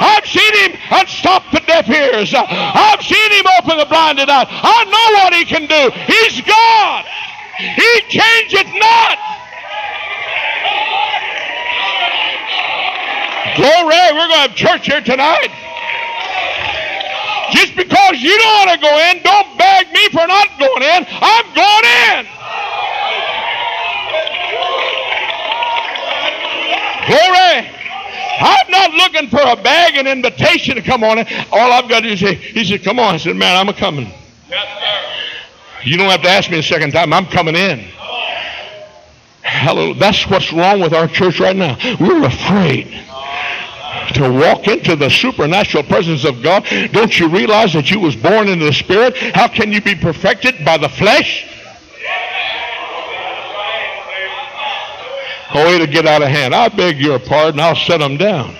[0.00, 2.32] I've seen him unstop the deaf ears.
[2.34, 4.46] I've seen him open the blinded eyes.
[4.48, 5.90] I know what he can do.
[6.08, 7.04] He's God.
[7.58, 9.18] He changeth not.
[13.56, 15.50] Glory, we're going to have church here tonight.
[17.50, 21.06] Just because you don't want to go in, don't beg me for not going in.
[21.10, 22.37] I'm going in.
[27.08, 27.70] Glory.
[28.40, 31.26] I'm not looking for a bag and invitation to come on in.
[31.50, 33.14] All I've got to do is say, he said, come on.
[33.14, 34.12] I said, man, I'm a coming.
[35.84, 37.12] You don't have to ask me a second time.
[37.12, 37.78] I'm coming in.
[39.42, 39.94] Hallelujah.
[39.94, 41.76] That's what's wrong with our church right now.
[41.98, 42.86] We're afraid
[44.14, 46.64] to walk into the supernatural presence of God.
[46.92, 49.16] Don't you realize that you was born into the spirit?
[49.16, 51.46] How can you be perfected by the flesh?
[55.54, 56.54] Oh, it'll get out of hand.
[56.54, 57.60] I beg your pardon.
[57.60, 58.54] I'll set them down.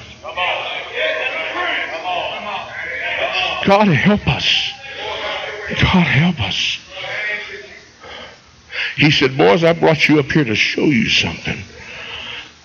[3.67, 4.73] God help us.
[5.69, 6.79] God help us.
[8.97, 11.59] He said, Boys, I brought you up here to show you something.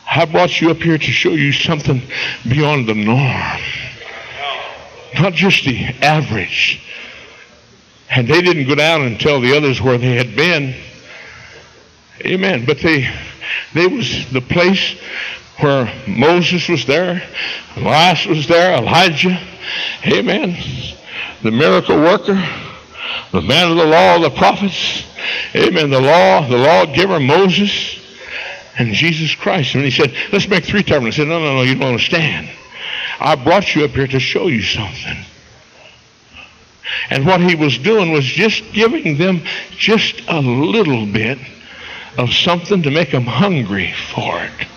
[0.10, 2.02] I brought you up here to show you something
[2.48, 3.62] beyond the norm.
[5.20, 6.82] Not just the average.
[8.10, 10.76] And they didn't go down and tell the others where they had been.
[12.26, 12.66] Amen.
[12.66, 13.10] But they
[13.73, 14.97] there was the place
[15.60, 17.23] where Moses was there,
[17.75, 19.39] Elias was there, Elijah,
[20.06, 20.58] amen,
[21.41, 22.41] the miracle worker,
[23.32, 25.03] the man of the law, the prophets,
[25.56, 27.99] amen, the law, the lawgiver, Moses,
[28.77, 29.75] and Jesus Christ.
[29.75, 31.15] And he said, let's make three tabernacles.
[31.15, 32.49] I said, no, no, no, you don't understand.
[33.19, 35.17] I brought you up here to show you something.
[37.10, 41.38] And what he was doing was just giving them just a little bit
[42.17, 44.67] of something to make them hungry for it.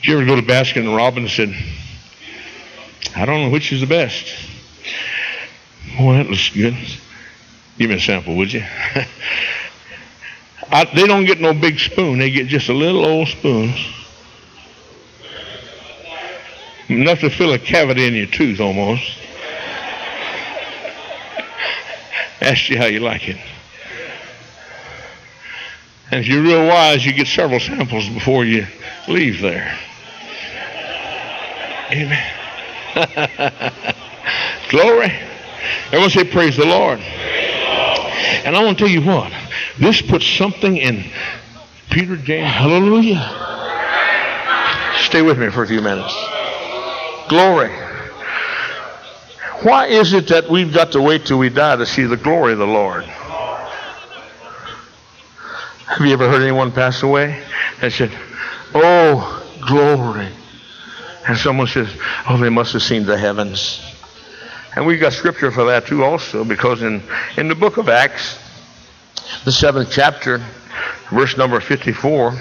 [0.00, 1.64] Did you ever go to Baskin Robbins and said,
[3.16, 4.34] I don't know which is the best?
[5.96, 6.76] Boy, that looks good.
[7.78, 8.60] Give me a sample, would you?
[10.70, 12.18] I, they don't get no big spoon.
[12.18, 13.72] They get just a little old spoon.
[16.88, 19.02] Enough to fill a cavity in your tooth almost.
[22.40, 23.38] Ask you how you like it.
[26.14, 28.68] And if you're real wise, you get several samples before you
[29.08, 29.76] leave there.
[31.90, 32.32] Amen.
[34.70, 35.12] Glory.
[35.86, 37.00] Everyone say, Praise the Lord.
[37.00, 39.32] And I want to tell you what,
[39.80, 41.04] this puts something in
[41.90, 43.18] Peter, James, hallelujah.
[45.06, 46.14] Stay with me for a few minutes.
[47.28, 47.70] Glory.
[49.64, 52.52] Why is it that we've got to wait till we die to see the glory
[52.52, 53.04] of the Lord?
[55.94, 57.40] Have you ever heard anyone pass away
[57.80, 58.10] and said,
[58.74, 60.26] Oh, glory?
[61.28, 61.88] And someone says,
[62.28, 63.80] Oh, they must have seen the heavens.
[64.74, 67.00] And we've got scripture for that too, also, because in,
[67.36, 68.40] in the book of Acts,
[69.44, 70.44] the seventh chapter,
[71.12, 72.40] verse number 54,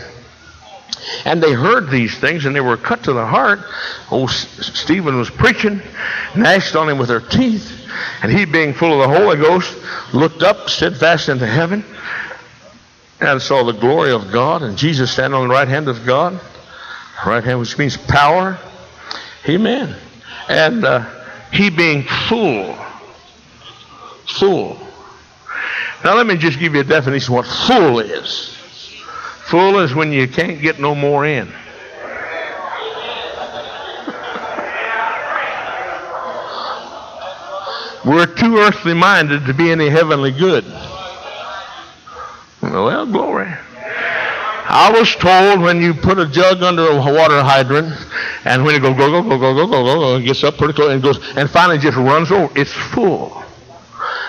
[1.25, 3.59] and they heard these things and they were cut to the heart.
[4.09, 5.79] Oh, Stephen was preaching,
[6.35, 7.87] gnashed on him with their teeth,
[8.23, 9.78] and he, being full of the Holy Ghost,
[10.11, 11.86] looked up steadfast into heaven
[13.26, 16.39] and saw the glory of God and Jesus standing on the right hand of God.
[17.26, 18.57] Right hand, which means power.
[19.47, 19.95] Amen.
[20.49, 21.05] And uh,
[21.51, 22.78] he being full.
[24.28, 24.78] Full.
[26.03, 28.49] Now, let me just give you a definition of what full is.
[29.45, 31.47] Full is when you can't get no more in.
[38.05, 40.65] We're too earthly minded to be any heavenly good.
[42.72, 43.51] Well, glory.
[44.66, 47.93] I was told when you put a jug under a water hydrant,
[48.45, 50.57] and when it goes go go go go go go go, go it gets up
[50.57, 52.51] pretty close and goes, and finally just runs over.
[52.57, 53.43] It's full.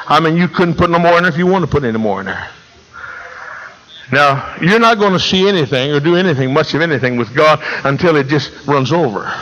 [0.06, 1.96] I mean, you couldn't put no more in there if you want to put any
[1.96, 2.50] more in there.
[4.12, 7.60] Now, you're not going to see anything or do anything, much of anything with God
[7.84, 9.32] until it just runs over.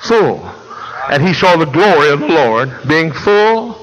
[0.00, 0.44] Full.
[1.10, 3.76] And he saw the glory of the Lord being full.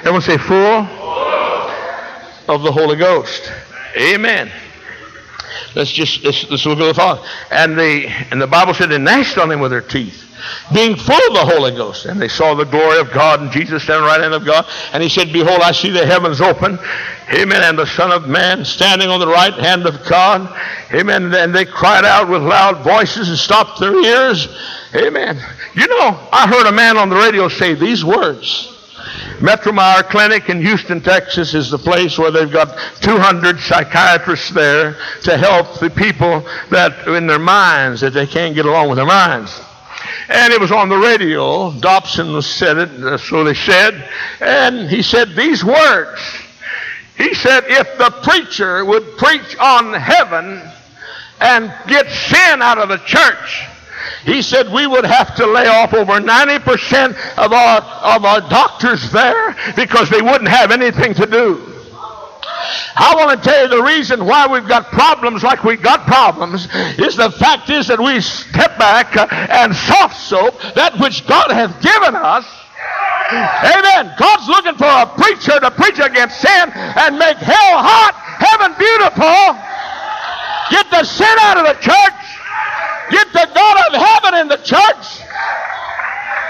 [0.00, 0.84] Everyone say full.
[0.84, 1.37] full
[2.48, 3.52] of the Holy Ghost.
[3.96, 4.50] Amen.
[5.74, 7.22] Let's just let's, let's look the Father.
[7.50, 10.28] And the and the Bible said they gnashed on him with their teeth
[10.72, 12.06] being full of the Holy Ghost.
[12.06, 14.66] And they saw the glory of God and Jesus standing right hand of God.
[14.92, 16.78] And he said, Behold, I see the heavens open.
[17.32, 17.62] Amen.
[17.62, 20.54] And the Son of Man standing on the right hand of God.
[20.92, 21.34] Amen.
[21.34, 24.48] And they cried out with loud voices and stopped their ears.
[24.94, 25.38] Amen.
[25.74, 28.74] You know, I heard a man on the radio say these words.
[29.38, 35.36] Metromar Clinic in Houston, Texas is the place where they've got 200 psychiatrists there to
[35.36, 39.60] help the people that in their minds that they can't get along with their minds.
[40.28, 41.72] And it was on the radio.
[41.80, 44.08] Dobson said it, uh, so they said.
[44.40, 46.20] And he said these words.
[47.16, 50.62] He said, if the preacher would preach on heaven
[51.40, 53.67] and get sin out of the church,
[54.24, 59.10] he said we would have to lay off over 90% of our, of our doctors
[59.12, 61.74] there because they wouldn't have anything to do.
[62.96, 66.66] I want to tell you the reason why we've got problems like we've got problems
[66.98, 71.50] is the fact is that we step back uh, and soft soap that which God
[71.52, 72.44] has given us.
[73.30, 74.14] Amen.
[74.18, 79.38] God's looking for a preacher to preach against sin and make hell hot, heaven beautiful.
[80.70, 82.27] Get the sin out of the church.
[83.10, 85.20] Get the God of heaven in the church.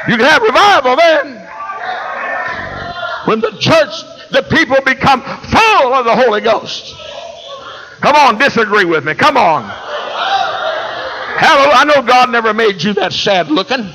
[0.09, 1.47] You can have revival then.
[3.27, 3.93] When the church
[4.31, 6.95] the people become full of the Holy Ghost.
[8.01, 9.15] Come on, disagree with me.
[9.15, 9.65] Come on.
[11.41, 13.89] Hello, I know God never made you that sad looking.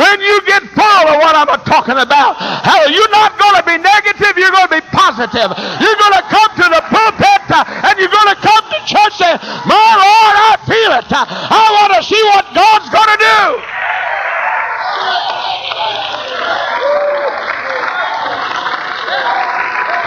[0.00, 2.40] When you get full of what I'm talking about,
[2.88, 5.52] you're not going to be negative, you're going to be positive.
[5.76, 9.20] You're going to come to the pulpit uh, and you're going to come to church
[9.20, 11.04] and say, My Lord, I feel it.
[11.12, 13.60] I want to see what God's going to do.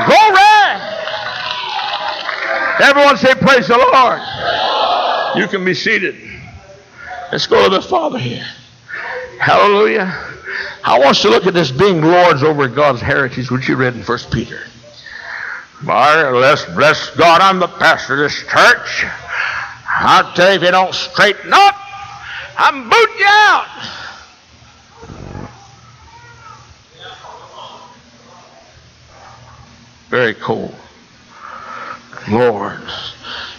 [0.10, 0.74] Glory!
[2.82, 4.22] Everyone say, Praise the Lord.
[5.38, 6.16] You can be seated.
[7.32, 8.46] Let's go to the Father here.
[9.40, 10.14] Hallelujah.
[10.84, 14.04] I want to look at this being lords over God's heritage, which you read in
[14.04, 14.62] 1 Peter.
[15.86, 19.06] Let's bless God, I'm the pastor of this church.
[19.88, 21.76] I'll tell you if you don't straighten up,
[22.58, 23.94] I'm booting you out.
[30.14, 30.76] very cold.
[32.30, 32.80] Lord,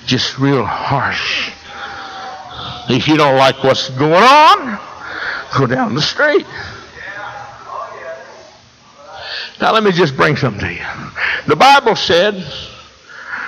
[0.06, 1.50] just real harsh.
[2.88, 4.78] If you don't like what's going on,
[5.56, 6.46] go down the street.
[9.60, 10.84] Now, let me just bring something to you.
[11.46, 12.34] The Bible said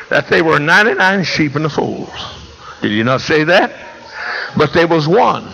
[0.09, 2.11] that there were 99 sheep in the fold.
[2.81, 3.73] Did you not say that?
[4.57, 5.45] But there was one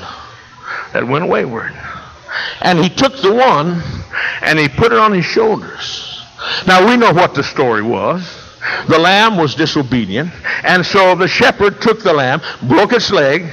[0.92, 1.72] that went wayward.
[2.60, 3.82] And he took the one
[4.42, 6.22] and he put it on his shoulders.
[6.66, 8.38] Now we know what the story was.
[8.88, 10.30] The lamb was disobedient,
[10.62, 13.50] and so the shepherd took the lamb, broke its leg,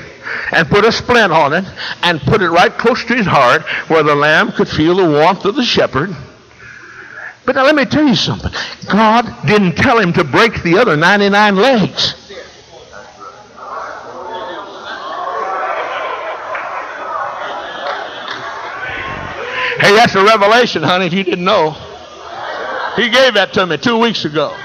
[0.52, 1.66] and put a splint on it,
[2.04, 5.46] and put it right close to his heart where the lamb could feel the warmth
[5.46, 6.16] of the shepherd.
[7.46, 8.52] But now let me tell you something.
[8.92, 12.14] God didn't tell him to break the other 99 legs.
[19.80, 21.72] Hey, that's a revelation, honey, if you didn't know.
[22.96, 24.56] He gave that to me two weeks ago.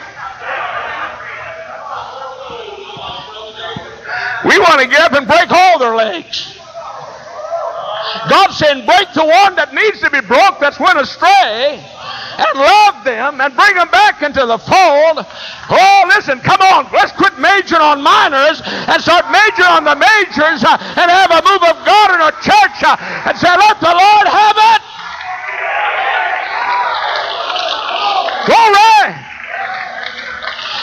[4.44, 6.58] We want to get up and break all their legs.
[8.28, 13.04] God's saying, break the one that needs to be broke that's went astray and love
[13.04, 15.24] them and bring them back into the fold.
[15.70, 16.88] Oh, listen, come on.
[16.92, 21.42] Let's quit majoring on minors and start majoring on the majors uh, and have a
[21.42, 22.96] move of God in our church uh,
[23.28, 24.82] and say, let the Lord have it.
[28.44, 29.08] Glory!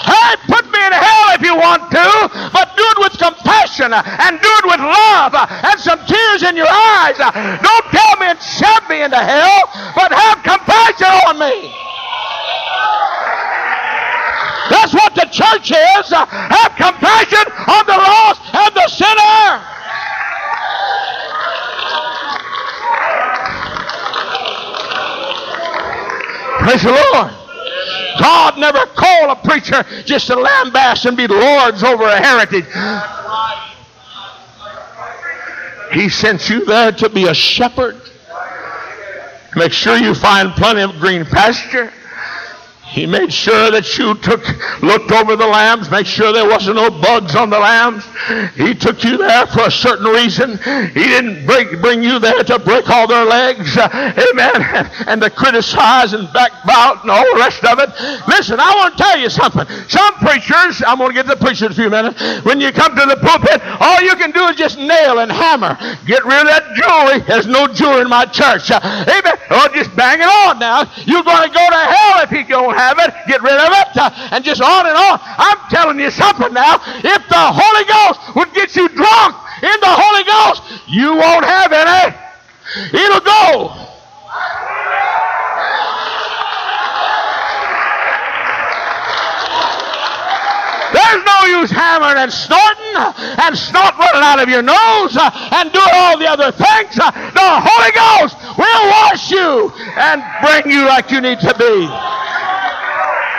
[0.02, 2.08] Hey, put me in hell if you want to,
[2.52, 6.42] but do it with compassion uh, and do it with love uh, and some tears
[6.42, 7.18] in your eyes.
[7.22, 7.30] Uh,
[7.62, 11.70] don't tell me and shove me into hell, but have compassion on me.
[14.74, 16.10] That's what the church is.
[16.10, 19.62] Have compassion on the lost and the sinner.
[26.66, 27.41] Praise the Lord.
[28.20, 32.66] God never called a preacher just to lambaste and be lords over a heritage.
[35.94, 38.02] He sent you there to be a shepherd
[39.56, 41.92] Make sure you find plenty of green pasture.
[42.92, 44.44] He made sure that you took,
[44.82, 48.04] looked over the lambs, make sure there wasn't no bugs on the lambs.
[48.56, 50.58] He took you there for a certain reason.
[50.92, 53.78] He didn't break, bring you there to break all their legs.
[53.78, 53.88] Uh,
[54.32, 54.90] amen.
[55.08, 57.90] And, to criticize and backbite and all the rest of it.
[58.28, 59.66] Listen, I want to tell you something.
[59.88, 62.20] Some preachers, I'm going to get to the preacher in a few minutes.
[62.44, 65.78] When you come to the pulpit, all you can do is just nail and hammer.
[66.06, 67.22] Get rid of that jewelry.
[67.28, 68.72] There's no jewelry in my church.
[68.72, 69.38] Uh, amen.
[69.52, 70.90] Oh, just bang it on now.
[71.06, 73.90] You're going to go to hell if you don't have it, get rid of it,
[73.98, 75.20] uh, and just on and on.
[75.22, 76.82] I'm telling you something now.
[77.06, 81.72] If the Holy Ghost would get you drunk in the Holy Ghost, you won't have
[81.72, 82.16] any.
[82.94, 83.92] It'll go.
[90.94, 95.72] There's no use hammering and snorting and snot running out of your nose uh, and
[95.72, 97.00] doing all the other things.
[97.00, 102.21] Uh, the Holy Ghost will wash you and bring you like you need to be.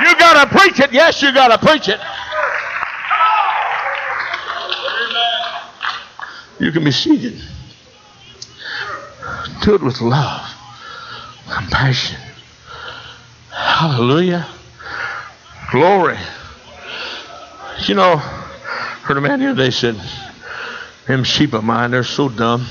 [0.03, 0.93] You got to preach it.
[0.93, 2.01] Yes, you got to preach it.
[6.59, 7.41] You can be seated.
[9.63, 10.49] Do it with love,
[11.53, 12.21] compassion.
[13.51, 14.47] Hallelujah.
[15.71, 16.19] Glory.
[17.87, 20.01] You know, heard a man the other day said,
[21.07, 22.67] Them sheep of mine, they're so dumb.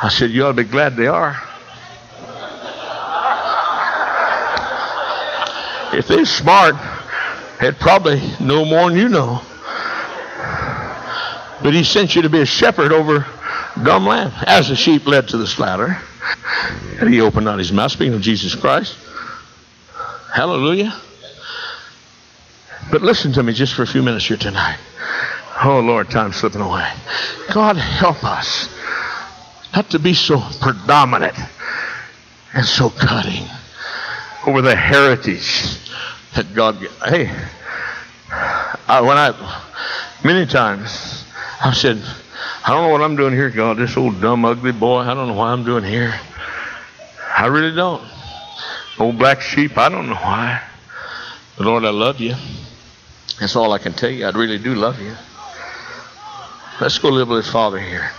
[0.00, 1.36] I said, You ought to be glad they are.
[5.92, 6.74] If they're smart,
[7.60, 9.42] they'd probably know more than you know.
[11.62, 13.26] But he sent you to be a shepherd over
[13.82, 14.32] dumb lamb.
[14.46, 15.98] As the sheep led to the slaughter,
[16.98, 18.96] and he opened not his mouth, speaking of Jesus Christ.
[20.32, 20.98] Hallelujah.
[22.90, 24.78] But listen to me just for a few minutes here tonight.
[25.62, 26.90] Oh, Lord, time's slipping away.
[27.52, 28.68] God help us
[29.74, 31.36] not to be so predominant
[32.54, 33.46] and so cutting
[34.46, 35.78] over the heritage
[36.34, 36.80] that God.
[36.80, 36.92] Gave.
[37.02, 37.30] Hey,
[38.88, 39.64] I, when I
[40.24, 41.24] many times
[41.64, 42.02] I've said,
[42.64, 43.78] I don't know what I'm doing here, God.
[43.78, 45.00] This old dumb ugly boy.
[45.00, 46.18] I don't know why I'm doing here.
[47.36, 48.02] I really don't.
[48.98, 49.78] Old black sheep.
[49.78, 50.62] I don't know why.
[51.56, 52.34] But Lord, I love you.
[53.40, 54.26] That's all I can tell you.
[54.26, 55.14] I really do love you.
[56.80, 58.10] Let's go live with Father here.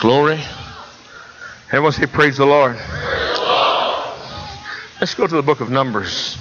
[0.00, 0.42] Glory.
[1.68, 2.76] Everyone say, Praise the Lord.
[5.00, 6.38] Let's go to the book of Numbers.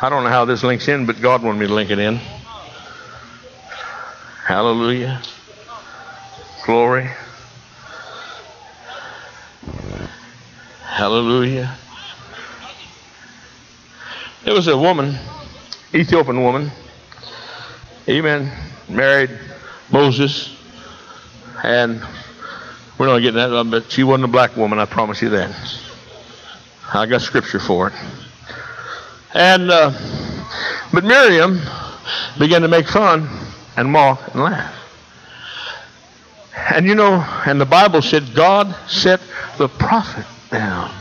[0.00, 2.20] I don't know how this links in, but God wanted me to link it in.
[4.46, 5.20] Hallelujah.
[6.64, 7.10] Glory.
[10.84, 11.76] Hallelujah.
[14.44, 15.18] There was a woman,
[15.92, 16.70] Ethiopian woman,
[18.08, 18.52] amen,
[18.88, 19.30] married
[19.90, 20.54] Moses,
[21.64, 22.00] and
[22.96, 25.89] we're not getting that, but she wasn't a black woman, I promise you that.
[26.92, 27.94] I got scripture for it.
[29.34, 29.92] And uh,
[30.92, 31.60] but Miriam
[32.38, 33.28] began to make fun
[33.76, 34.74] and mock and laugh.
[36.74, 39.20] And you know, and the Bible said God set
[39.56, 40.92] the prophet down.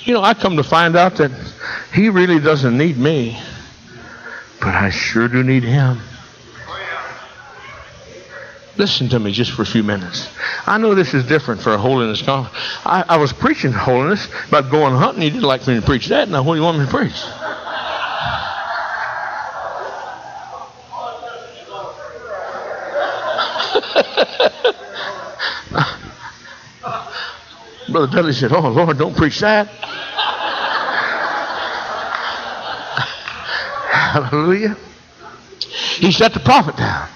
[0.00, 1.30] You know, I come to find out that
[1.92, 3.40] he really doesn't need me,
[4.60, 5.98] but I sure do need him.
[8.76, 10.28] Listen to me just for a few minutes.
[10.66, 12.56] I know this is different for a holiness conference.
[12.84, 15.22] I, I was preaching holiness about going hunting.
[15.22, 16.28] You didn't like me to preach that.
[16.28, 17.14] Now, what do you want me to preach?
[27.92, 29.68] Brother Dudley said, Oh, Lord, don't preach that.
[33.88, 34.76] Hallelujah.
[35.98, 37.08] He set the prophet down.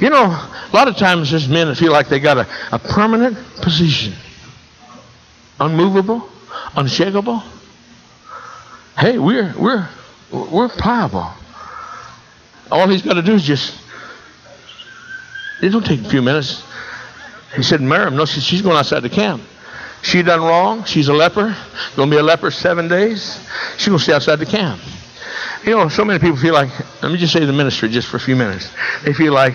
[0.00, 0.38] You know,
[0.70, 4.12] a lot of times there's men that feel like they got a, a permanent position.
[5.60, 6.28] Unmovable,
[6.76, 7.42] unshakable.
[8.96, 9.88] Hey, we're we're
[10.30, 11.30] we're pliable.
[12.70, 13.74] All he's got to do is just
[15.62, 16.62] it don't take a few minutes.
[17.56, 19.42] He said, Miriam, no, she, she's going outside the camp.
[20.02, 20.84] She done wrong.
[20.84, 21.56] She's a leper.
[21.96, 23.44] Gonna be a leper seven days.
[23.76, 24.80] She's gonna stay outside the camp.
[25.64, 26.70] You know, so many people feel like,
[27.02, 28.70] let me just say the ministry just for a few minutes.
[29.04, 29.54] They feel like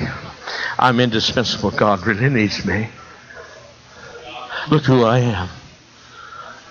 [0.77, 1.71] I'm indispensable.
[1.71, 2.89] God really needs me.
[4.69, 5.49] Look who I am.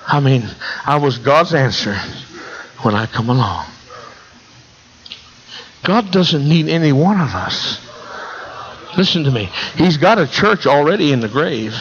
[0.06, 0.48] I mean,
[0.84, 1.94] I was God's answer
[2.82, 3.66] when I come along.
[5.84, 7.80] God doesn't need any one of us.
[8.96, 9.48] Listen to me.
[9.76, 11.74] He's got a church already in the grave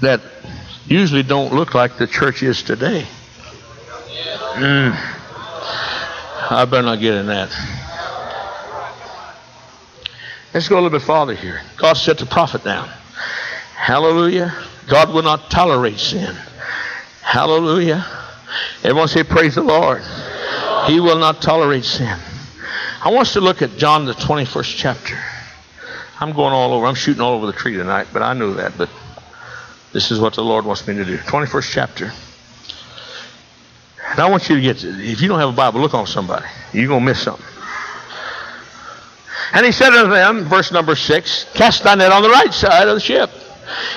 [0.00, 0.20] that
[0.86, 3.06] usually don't look like the church is today.
[4.54, 4.94] Mm.
[6.50, 7.50] I better not get in that.
[10.54, 11.60] Let's go a little bit farther here.
[11.76, 12.88] God set the prophet down.
[13.74, 14.54] Hallelujah.
[14.86, 16.32] God will not tolerate sin.
[17.22, 18.06] Hallelujah.
[18.84, 20.02] Everyone say, Praise the Lord.
[20.86, 22.16] He will not tolerate sin.
[23.02, 25.18] I want us to look at John, the 21st chapter.
[26.20, 26.86] I'm going all over.
[26.86, 28.78] I'm shooting all over the tree tonight, but I knew that.
[28.78, 28.88] But
[29.92, 31.18] this is what the Lord wants me to do.
[31.18, 32.12] 21st chapter.
[34.10, 36.46] And I want you to get, if you don't have a Bible, look on somebody.
[36.72, 37.44] You're going to miss something.
[39.54, 42.88] And he said unto them, verse number 6, Cast thy net on the right side
[42.88, 43.30] of the ship,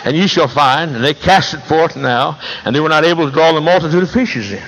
[0.05, 0.95] and ye shall find.
[0.95, 4.03] And they cast it forth now, and they were not able to draw the multitude
[4.03, 4.63] of fishes in.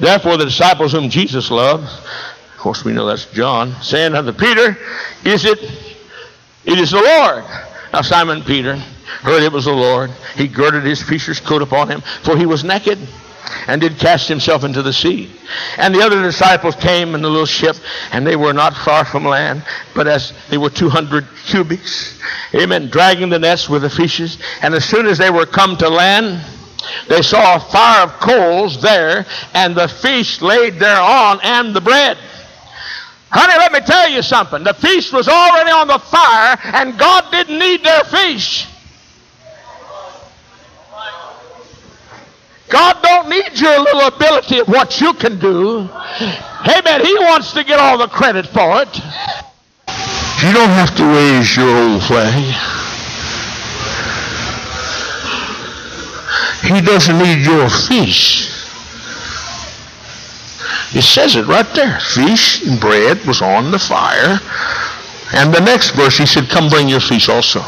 [0.00, 4.78] Therefore the disciples whom Jesus loved, of course we know that's John, saying unto Peter,
[5.24, 5.58] Is it,
[6.64, 7.44] it is the Lord.
[7.92, 10.10] Now Simon Peter heard it was the Lord.
[10.36, 12.98] He girded his fisher's coat upon him, for he was naked
[13.66, 15.30] and did cast himself into the sea.
[15.76, 17.76] And the other disciples came in the little ship,
[18.12, 22.18] and they were not far from land, but as they were 200 cubits,
[22.54, 24.38] amen, dragging the nets with the fishes.
[24.62, 26.44] And as soon as they were come to land,
[27.08, 32.18] they saw a fire of coals there, and the fish laid thereon, and the bread.
[33.30, 34.64] Honey, let me tell you something.
[34.64, 38.66] The feast was already on the fire, and God didn't need their fish.
[42.68, 45.88] God don't need your little ability of what you can do.
[46.20, 47.04] Amen.
[47.04, 48.94] He wants to get all the credit for it.
[50.44, 52.44] You don't have to raise your old flag.
[56.62, 58.50] He doesn't need your fish.
[60.94, 61.98] It says it right there.
[62.00, 64.38] Fish and bread was on the fire.
[65.32, 67.62] And the next verse, he said, Come bring your fish also.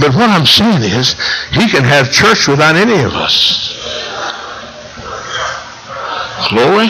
[0.00, 1.12] But what I'm saying is,
[1.52, 3.76] he can have church without any of us.
[6.48, 6.88] Glory.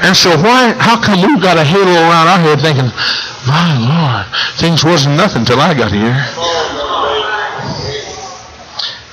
[0.00, 2.86] And so why, how come we've got a halo around our head thinking,
[3.46, 4.26] my Lord,
[4.58, 6.14] things wasn't nothing till I got here.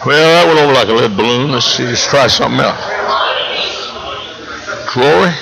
[0.05, 1.51] Well, that went over like a lead balloon.
[1.51, 2.77] Let's see, let's try something else.
[4.93, 5.33] Glory.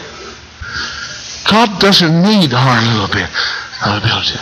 [1.51, 3.27] God doesn't need our little bit
[3.85, 4.39] of ability.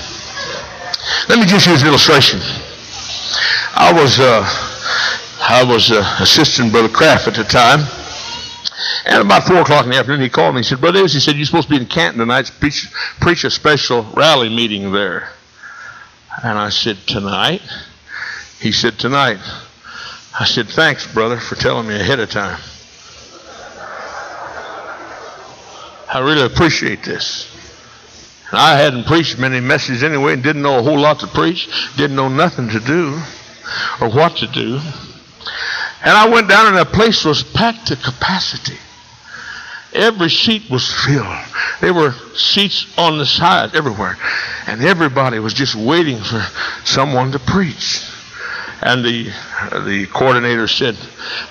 [1.28, 2.40] Let me just use an illustration.
[3.74, 4.44] I was uh,
[5.42, 7.80] I was uh, assisting Brother Craft at the time.
[9.06, 10.62] And about 4 o'clock in the afternoon, he called me.
[10.62, 12.88] He said, Brother he said, you're supposed to be in Canton tonight preach,
[13.20, 15.30] preach a special rally meeting there.
[16.44, 17.62] And I said, tonight?
[18.60, 19.40] He said, tonight.
[20.40, 22.60] I said, thanks, brother, for telling me ahead of time.
[26.14, 27.48] I really appreciate this.
[28.52, 32.16] I hadn't preached many messages anyway and didn't know a whole lot to preach, didn't
[32.16, 33.22] know nothing to do
[34.00, 34.80] or what to do.
[36.04, 38.78] And I went down and the place was packed to capacity.
[39.94, 41.46] Every seat was filled.
[41.82, 44.18] There were seats on the side everywhere.
[44.68, 46.42] And everybody was just waiting for
[46.86, 48.02] someone to preach.
[48.82, 49.26] And the
[49.86, 50.98] the coordinator said,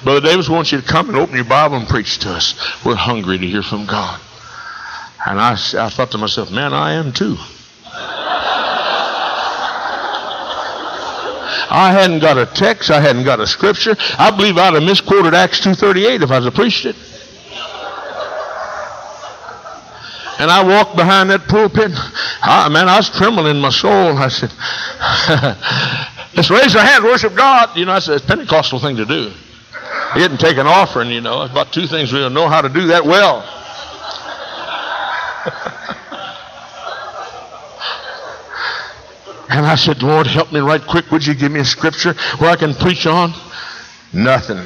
[0.03, 2.55] Brother Davis wants you to come and open your Bible and preach to us.
[2.85, 4.21] We're hungry to hear from God.
[5.27, 7.37] And I, I thought to myself, man, I am too.
[11.71, 12.91] I hadn't got a text.
[12.91, 13.95] I hadn't got a scripture.
[14.18, 16.97] I believe I'd have misquoted Acts 2.38 if I'd have preached it.
[20.41, 21.93] And I walked behind that pulpit.
[22.43, 24.16] I, man, I was trembling in my soul.
[24.16, 24.51] I said,
[26.35, 27.77] let's raise our hands, worship God.
[27.77, 29.31] You know, I said that's a Pentecostal thing to do.
[30.14, 31.43] He didn't take an offering, you know.
[31.43, 33.43] It's about two things we don't know how to do that well.
[39.51, 41.11] And I said, Lord, help me right quick.
[41.11, 43.32] Would you give me a scripture where I can preach on?
[44.12, 44.64] Nothing.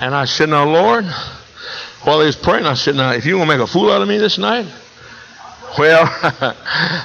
[0.00, 1.04] And I said, Now, Lord,
[2.02, 4.02] while he was praying, I said, Now, if you want to make a fool out
[4.02, 4.66] of me this night,
[5.78, 6.08] well,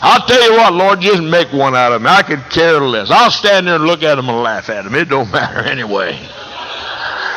[0.01, 2.07] I'll tell you what, Lord, just make one out of me.
[2.07, 3.11] I could care less.
[3.11, 4.95] I'll stand there and look at him and laugh at him.
[4.95, 6.17] It don't matter anyway.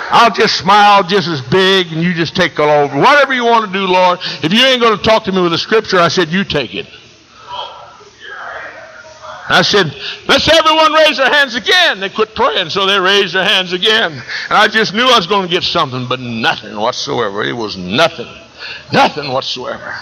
[0.09, 2.96] I'll just smile just as big and you just take it over.
[2.96, 4.18] Whatever you want to do, Lord.
[4.42, 6.74] If you ain't going to talk to me with a scripture, I said, you take
[6.74, 6.86] it.
[9.49, 9.94] I said,
[10.26, 12.01] let's everyone raise their hands again.
[12.01, 14.12] They quit praying, so they raised their hands again.
[14.12, 17.44] And I just knew I was going to get something, but nothing whatsoever.
[17.44, 18.28] It was nothing.
[18.92, 19.94] Nothing whatsoever.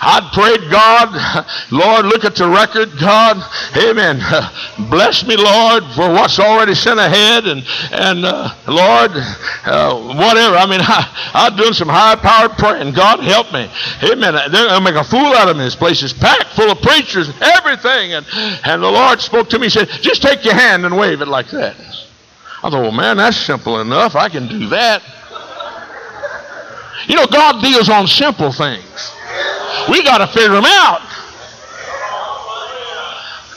[0.00, 3.38] I'd prayed God, Lord, look at the record, God,
[3.76, 4.20] Amen.
[4.90, 7.62] bless me, Lord, for what's already sent ahead, and
[7.92, 9.12] and uh, Lord,
[9.64, 10.56] uh, whatever.
[10.56, 12.94] I mean, I, I'm doing some high-powered praying.
[12.94, 13.70] God help me,
[14.02, 14.34] Amen.
[14.50, 15.64] They're gonna make a fool out of me.
[15.64, 18.26] This place is packed full of preachers, and everything, and
[18.64, 19.66] and the Lord spoke to me.
[19.66, 21.76] He said, just take your hand and wave it like that.
[22.62, 24.14] I thought, well, man, that's simple enough.
[24.14, 25.02] I can do that.
[27.08, 29.12] You know, God deals on simple things.
[29.90, 31.00] We got to figure them out.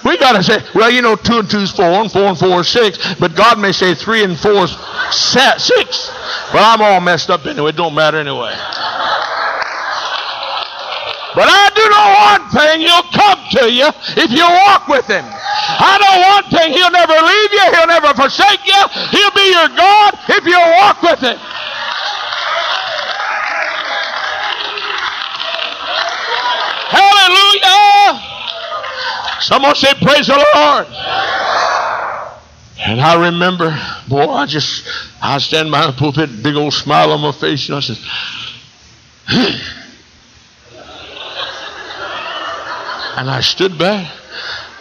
[0.06, 2.38] We got to say, well, you know, two and two is four, and four and
[2.38, 4.78] four is six, but God may say three and four is
[5.10, 6.12] six.
[6.54, 7.70] But I'm all messed up anyway.
[7.70, 8.54] It don't matter anyway.
[11.34, 15.26] But I do know one thing, he'll come to you if you walk with him.
[15.28, 19.68] I know one thing, he'll never leave you, he'll never forsake you, he'll be your
[19.76, 21.36] God if you walk with him.
[29.40, 30.88] Someone say, Praise the Lord.
[32.78, 33.76] And I remember,
[34.08, 34.88] boy, I just,
[35.22, 37.98] I stand behind the pulpit, big old smile on my face, and I said,
[39.28, 39.76] hmm.
[43.18, 44.12] and I stood back,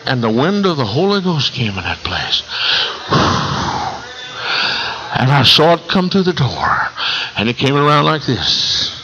[0.07, 2.43] and the wind of the Holy Ghost came in that place.
[5.17, 6.89] And I saw it come through the door,
[7.37, 9.01] and it came around like this,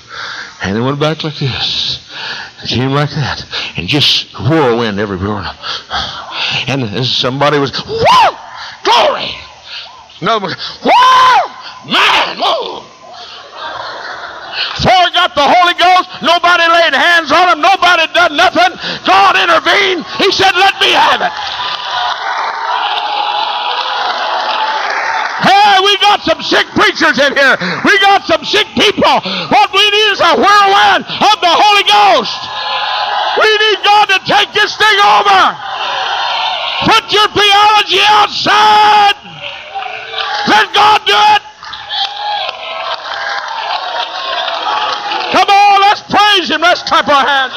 [0.61, 1.90] and it went back like this,
[2.69, 3.45] came like that,
[3.77, 5.45] and just whirlwind everywhere.
[6.69, 8.37] And somebody was, whoa,
[8.85, 9.31] glory.
[10.21, 12.87] One, whoa, man, whoa.
[15.11, 17.61] He got the Holy Ghost, nobody laid hands on him.
[17.61, 18.79] Nobody done nothing.
[19.03, 20.07] God intervened.
[20.23, 21.35] He said, let me have it.
[25.41, 27.57] Hey, we got some sick preachers in here.
[27.85, 29.17] We got some sick people.
[29.49, 32.37] What we need is a whirlwind of the Holy Ghost.
[33.41, 35.41] We need God to take this thing over.
[36.93, 39.17] Put your theology outside.
[40.49, 41.43] Let God do it.
[45.33, 46.61] Come on, let's praise Him.
[46.61, 47.55] Let's clap our hands.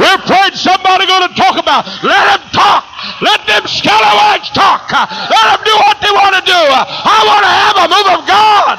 [0.00, 1.86] We're praying somebody's going to talk about.
[2.02, 2.82] Let them talk.
[3.22, 4.90] Let them scalawags talk.
[4.90, 6.60] Let them do what they want to do.
[6.60, 8.76] I want to have a move of God.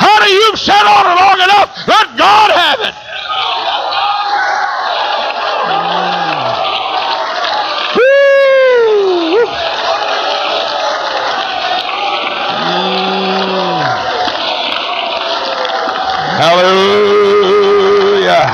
[0.00, 1.68] Honey, you've sat on it long enough.
[1.86, 3.07] Let God have it.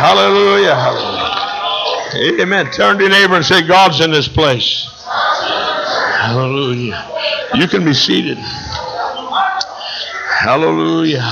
[0.05, 2.43] Hallelujah, hallelujah.
[2.43, 2.71] Amen.
[2.71, 4.87] Turn to your neighbor and say, God's in this place.
[6.21, 7.11] Hallelujah.
[7.55, 8.37] You can be seated.
[10.29, 11.23] Hallelujah.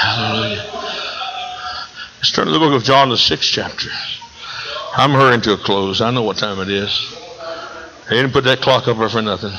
[0.00, 0.64] Hallelujah.
[2.16, 3.90] Let's turn to the book of John, the sixth chapter.
[4.96, 6.00] I'm hurrying to a close.
[6.00, 7.14] I know what time it is.
[8.08, 9.52] They didn't put that clock up there for nothing.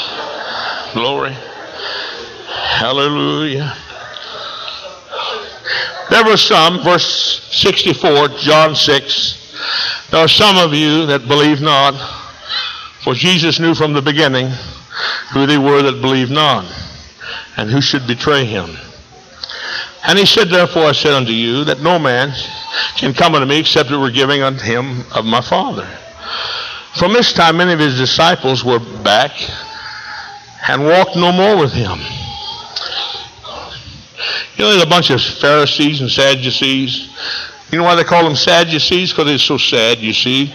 [0.92, 1.32] Glory.
[2.78, 3.76] Hallelujah.
[6.10, 10.08] There were some, verse 64, John 6.
[10.10, 11.94] There are some of you that believe not,
[13.02, 14.48] for Jesus knew from the beginning
[15.32, 16.64] who they were that believed not,
[17.56, 18.76] and who should betray him.
[20.06, 22.32] And he said, Therefore I said unto you, that no man
[22.96, 25.86] can come unto me except it were giving unto him of my Father.
[26.94, 29.32] From this time, many of his disciples were back
[30.68, 31.98] and walked no more with him.
[34.56, 37.10] You know, there's a bunch of Pharisees and Sadducees.
[37.70, 39.10] You know why they call them Sadducees?
[39.12, 40.52] Because they're so sad, you see.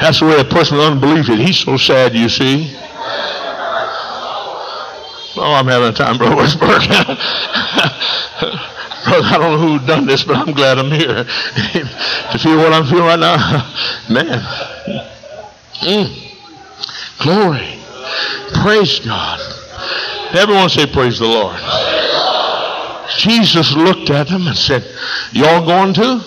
[0.00, 1.38] That's the way a person with unbelief is.
[1.38, 2.76] He's so sad, you see.
[5.40, 6.82] Oh, I'm having a time, Brother Westbrook.
[9.08, 11.24] Brother, I don't know who done this, but I'm glad I'm here.
[12.32, 13.36] to feel what I'm feeling right now,
[14.10, 14.40] man.
[15.80, 16.28] Mm.
[17.18, 17.78] Glory.
[18.62, 19.40] Praise God.
[20.34, 21.56] Everyone say, Praise the Lord.
[23.16, 24.84] Jesus looked at them and said,
[25.32, 26.20] Y'all going too?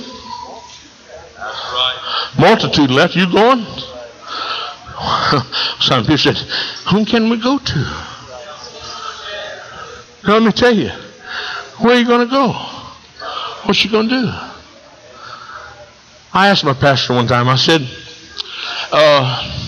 [2.40, 3.16] Multitude left.
[3.16, 3.64] You going?
[5.80, 6.38] Some people said,
[6.90, 8.08] Whom can we go to?
[10.24, 10.92] Let me tell you,
[11.82, 12.52] where are you going to go?
[13.64, 14.28] What you going to do?
[16.34, 17.82] I asked my pastor one time, I said,
[18.92, 19.68] uh,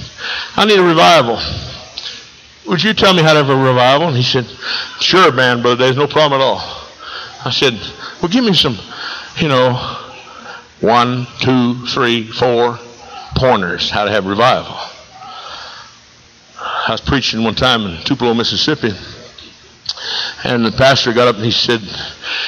[0.56, 1.40] I need a revival.
[2.68, 4.08] Would you tell me how to have a revival?
[4.08, 4.46] And he said,
[5.02, 6.60] Sure, man, brother, there's no problem at all.
[7.44, 7.74] I said,
[8.22, 8.78] Well, give me some,
[9.38, 9.74] you know,
[10.80, 12.80] one, two, three, four
[13.36, 14.78] pointers how to have revival.
[16.58, 18.92] I was preaching one time in Tupelo, Mississippi,
[20.44, 21.82] and the pastor got up and he said,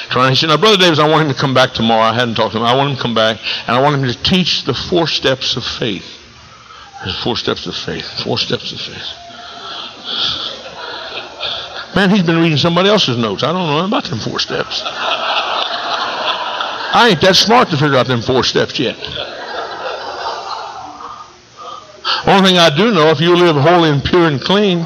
[0.09, 2.03] Trying, he said, Now, Brother Davis, I want him to come back tomorrow.
[2.03, 2.63] I hadn't talked to him.
[2.63, 5.55] I want him to come back, and I want him to teach the four steps
[5.55, 6.05] of faith.
[7.03, 8.05] There's four steps of faith.
[8.23, 9.25] Four steps of faith.
[11.95, 13.43] Man, he's been reading somebody else's notes.
[13.43, 14.81] I don't know about them four steps.
[16.95, 18.95] I ain't that smart to figure out them four steps yet.
[22.27, 24.85] Only thing I do know, if you live holy and pure and clean,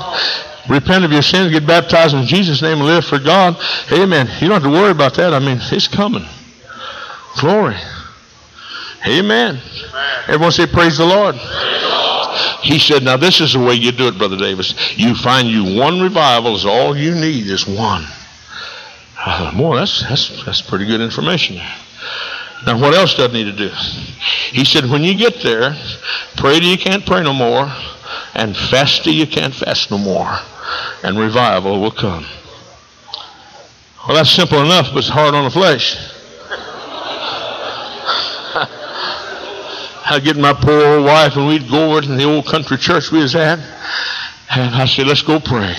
[0.70, 3.57] repent of your sins, get baptized in Jesus' name, and live for God,
[3.91, 4.28] amen.
[4.39, 5.34] You don't have to worry about that.
[5.34, 6.26] I mean, it's coming.
[7.39, 7.76] Glory.
[9.07, 9.61] Amen.
[10.28, 11.36] Everyone say, Praise the Lord.
[12.61, 14.74] He said, Now this is the way you do it, Brother Davis.
[14.97, 18.03] You find you one revival is all you need is one.
[19.17, 21.57] I thought, boy, that's, that's, that's pretty good information.
[22.65, 23.74] Now, what else does he need to do?
[24.51, 25.76] He said, when you get there,
[26.36, 27.72] pray till you can't pray no more,
[28.34, 30.38] and fast till you can't fast no more,
[31.03, 32.26] and revival will come.
[34.07, 35.95] Well, that's simple enough, but it's hard on the flesh.
[40.05, 43.11] I'd get my poor old wife, and we'd go over to the old country church
[43.11, 43.59] we was at,
[44.51, 45.76] and I said, let's go pray.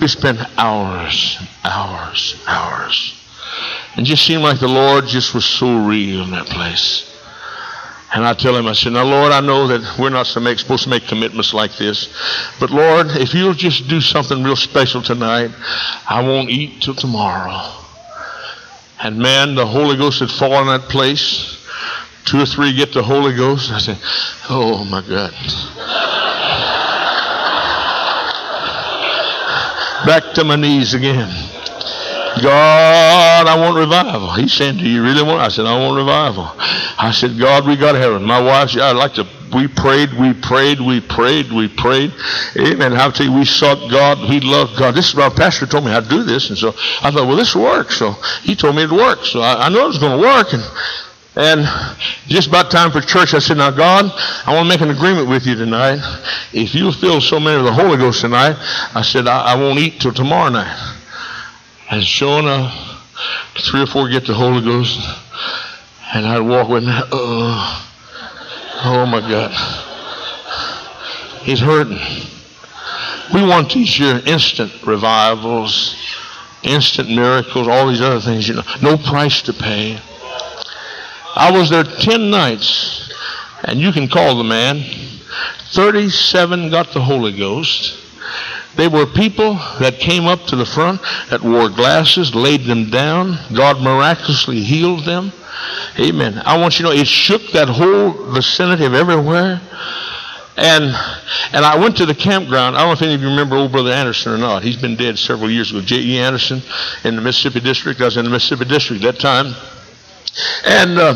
[0.00, 3.16] We spent hours, and hours, and hours
[3.96, 7.15] and just seemed like the Lord just was so real in that place.
[8.14, 10.88] And I tell him, I said, Now, Lord, I know that we're not supposed to
[10.88, 12.08] make commitments like this.
[12.60, 15.50] But, Lord, if you'll just do something real special tonight,
[16.08, 17.72] I won't eat till tomorrow.
[19.02, 21.52] And man, the Holy Ghost had fallen in that place.
[22.24, 23.70] Two or three get the Holy Ghost.
[23.70, 23.98] I said,
[24.48, 25.32] Oh, my God.
[30.06, 31.55] Back to my knees again.
[32.42, 34.32] God, I want revival.
[34.34, 35.40] He said, Do you really want?
[35.40, 36.50] I said, I want revival.
[36.98, 38.22] I said, God, we got heaven.
[38.22, 39.26] My wife said, I'd like to.
[39.54, 42.12] We prayed, we prayed, we prayed, we prayed.
[42.58, 42.92] Amen.
[42.92, 44.94] How tell you, we sought God, we loved God.
[44.94, 46.70] This is my pastor told me how to do this, and so
[47.00, 47.96] I thought, well, this works.
[47.96, 48.12] So
[48.42, 49.26] he told me it worked.
[49.26, 50.62] So I, I know it was going to work, and
[51.36, 51.68] and
[52.28, 54.10] just about time for church, I said, Now, God,
[54.46, 56.00] I want to make an agreement with you tonight.
[56.54, 58.56] If you fill so many of the Holy Ghost tonight,
[58.94, 60.96] I said, I, I won't eat till tomorrow night.
[61.88, 62.96] And enough,
[63.58, 64.98] three or four get the Holy Ghost,
[66.12, 67.08] and I'd walk with them.
[67.12, 69.52] Oh, uh, oh my God.
[71.42, 72.00] He's hurting.
[73.32, 75.94] We want these year instant revivals,
[76.64, 80.00] instant miracles, all these other things, you know, no price to pay.
[81.36, 83.12] I was there 10 nights,
[83.62, 84.82] and you can call the man.
[85.72, 88.05] 37 got the Holy Ghost.
[88.76, 91.00] They were people that came up to the front
[91.30, 93.38] that wore glasses, laid them down.
[93.54, 95.32] God miraculously healed them.
[95.98, 96.40] Amen.
[96.44, 99.60] I want you to know it shook that whole vicinity of everywhere.
[100.58, 100.84] And
[101.52, 102.76] and I went to the campground.
[102.76, 104.62] I don't know if any of you remember old brother Anderson or not.
[104.62, 105.80] He's been dead several years ago.
[105.80, 106.18] J.E.
[106.18, 106.62] Anderson
[107.04, 108.00] in the Mississippi District.
[108.00, 109.54] I was in the Mississippi District at that time.
[110.66, 111.14] And uh,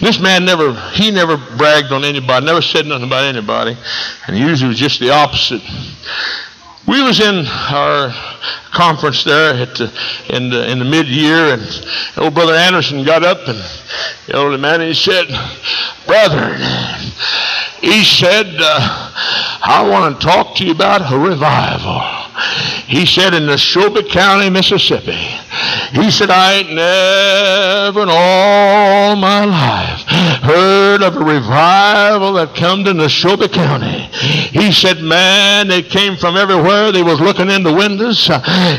[0.00, 3.76] this man never, he never bragged on anybody, never said nothing about anybody.
[4.26, 5.62] And usually was just the opposite.
[6.88, 8.12] We was in our
[8.72, 9.92] conference there the,
[10.28, 11.62] in the in the mid year, and
[12.16, 13.58] old brother Anderson got up and
[14.26, 15.26] the older man he said,
[16.06, 16.54] "Brother,"
[17.80, 19.12] he said, uh,
[19.62, 22.20] "I want to talk to you about a revival."
[22.86, 25.12] He said in Neshoba County, Mississippi.
[25.92, 32.84] He said, I ain't never in all my life heard of a revival that come
[32.84, 34.08] to Neshoba County.
[34.50, 36.92] He said, man, they came from everywhere.
[36.92, 38.26] They was looking in the windows.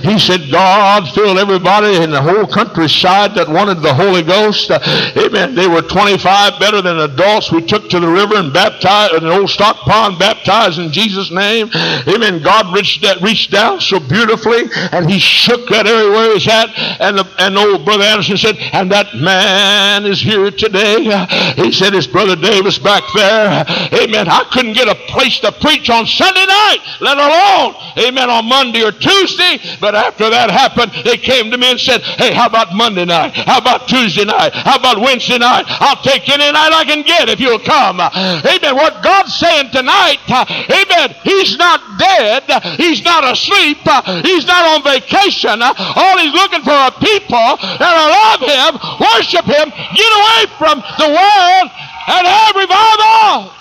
[0.03, 4.71] He said, God filled everybody in the whole countryside that wanted the Holy Ghost.
[4.71, 5.55] Amen.
[5.55, 7.51] They were 25 better than adults.
[7.51, 11.31] We took to the river and baptized in an old stock pond, baptized in Jesus'
[11.31, 11.69] name.
[12.07, 12.41] Amen.
[12.41, 16.69] God reached, that, reached down so beautifully and he shook that area where he's at.
[17.01, 21.07] And, the, and old brother Anderson said, and that man is here today.
[21.55, 23.65] He said, his brother Davis back there.
[23.93, 24.27] Amen.
[24.27, 28.83] I couldn't get a place to preach on Sunday night, let alone, amen, on Monday
[28.83, 29.59] or Tuesday.
[29.79, 33.33] But after that happened, they came to me and said, hey, how about Monday night?
[33.33, 34.53] How about Tuesday night?
[34.53, 35.65] How about Wednesday night?
[35.67, 37.99] I'll take any night I can get if you'll come.
[37.99, 38.75] Amen.
[38.75, 42.43] What God's saying tonight, amen, he's not dead.
[42.77, 43.79] He's not asleep.
[44.23, 45.61] He's not on vacation.
[45.61, 51.09] All he's looking for are people that'll love him, worship him, get away from the
[51.09, 53.51] world, and have revival.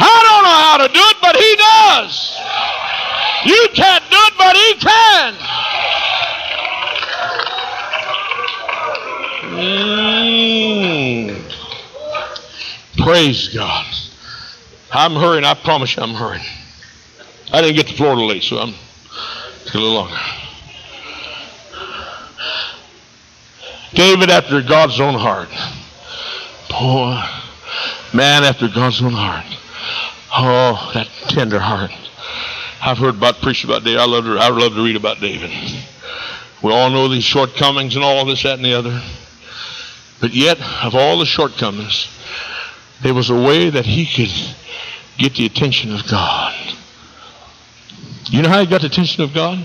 [0.00, 2.36] I don't know how to do it, but he does.
[3.44, 5.34] You can't do it, but he can.
[9.58, 10.98] Mm.
[12.98, 13.86] Praise God.
[14.92, 15.44] I'm hurrying.
[15.44, 16.44] I promise you I'm hurrying.
[17.52, 20.16] I didn't get the floor to Florida late, so I'm a little longer.
[23.94, 25.48] David, after God's own heart,
[26.68, 27.22] Poor
[28.12, 29.46] man after God's own heart.
[30.32, 31.92] Oh, that tender heart.
[32.80, 34.00] I've heard about preach about David.
[34.00, 35.50] I love to I love to read about David.
[36.62, 39.02] We all know these shortcomings and all this, that, and the other.
[40.20, 42.08] But yet, of all the shortcomings,
[43.02, 44.34] there was a way that he could
[45.16, 46.54] get the attention of God.
[48.30, 49.64] You know how he got the attention of God?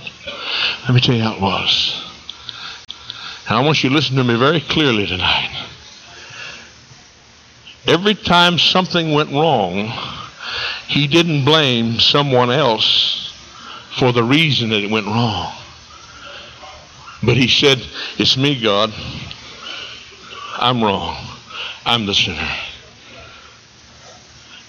[0.84, 2.13] Let me tell you how it was.
[3.48, 5.68] And I want you to listen to me very clearly tonight.
[7.86, 9.92] Every time something went wrong,
[10.88, 13.34] he didn't blame someone else
[13.98, 15.54] for the reason that it went wrong.
[17.22, 17.86] But he said,
[18.18, 18.94] It's me, God.
[20.58, 21.18] I'm wrong.
[21.86, 22.50] I'm the sinner.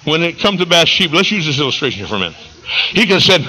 [0.05, 2.37] When it comes to Bathsheba, let's use this illustration for a minute.
[2.91, 3.43] He could have said,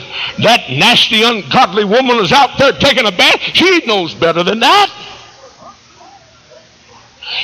[0.43, 3.39] That nasty, ungodly woman is out there taking a bath.
[3.39, 5.05] She knows better than that.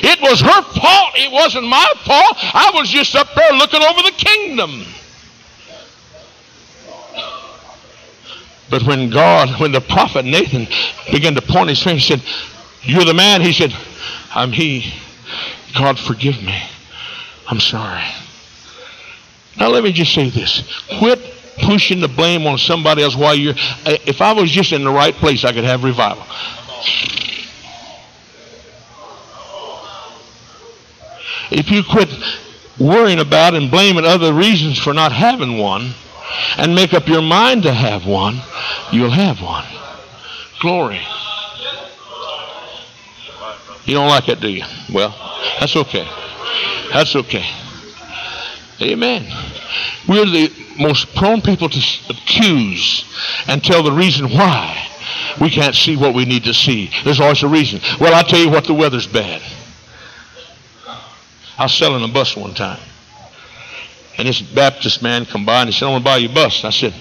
[0.01, 1.11] It was her fault.
[1.15, 2.38] It wasn't my fault.
[2.53, 4.86] I was just up there looking over the kingdom.
[8.69, 10.67] But when God, when the prophet Nathan
[11.11, 12.23] began to point his finger, he said,
[12.84, 13.41] You're the man.
[13.41, 13.75] He said,
[14.34, 14.93] I'm he.
[15.77, 16.57] God, forgive me.
[17.47, 18.03] I'm sorry.
[19.57, 20.63] Now, let me just say this.
[20.99, 21.19] Quit
[21.61, 23.55] pushing the blame on somebody else while you're.
[23.86, 26.25] If I was just in the right place, I could have revival.
[31.52, 32.10] If you quit
[32.80, 35.93] worrying about and blaming other reasons for not having one
[36.58, 38.41] and make up your mind to have one,
[38.91, 39.66] you'll have one.
[40.62, 41.02] Glory.
[43.86, 44.64] You don't like it, do you?
[44.93, 45.10] Well,
[45.60, 46.08] that's okay.
[46.93, 47.45] That's okay.
[48.82, 49.26] Amen.
[50.08, 51.80] We're the most prone people to
[52.10, 53.06] accuse
[53.47, 54.88] and tell the reason why
[55.39, 56.91] we can't see what we need to see.
[57.04, 57.82] There's always a reason.
[57.99, 59.41] Well, I'll tell you what, the weather's bad.
[61.62, 62.80] I was selling a bus one time.
[64.18, 66.34] And this Baptist man come by and he said, I want to buy you a
[66.34, 66.66] bus.
[66.66, 66.91] I said,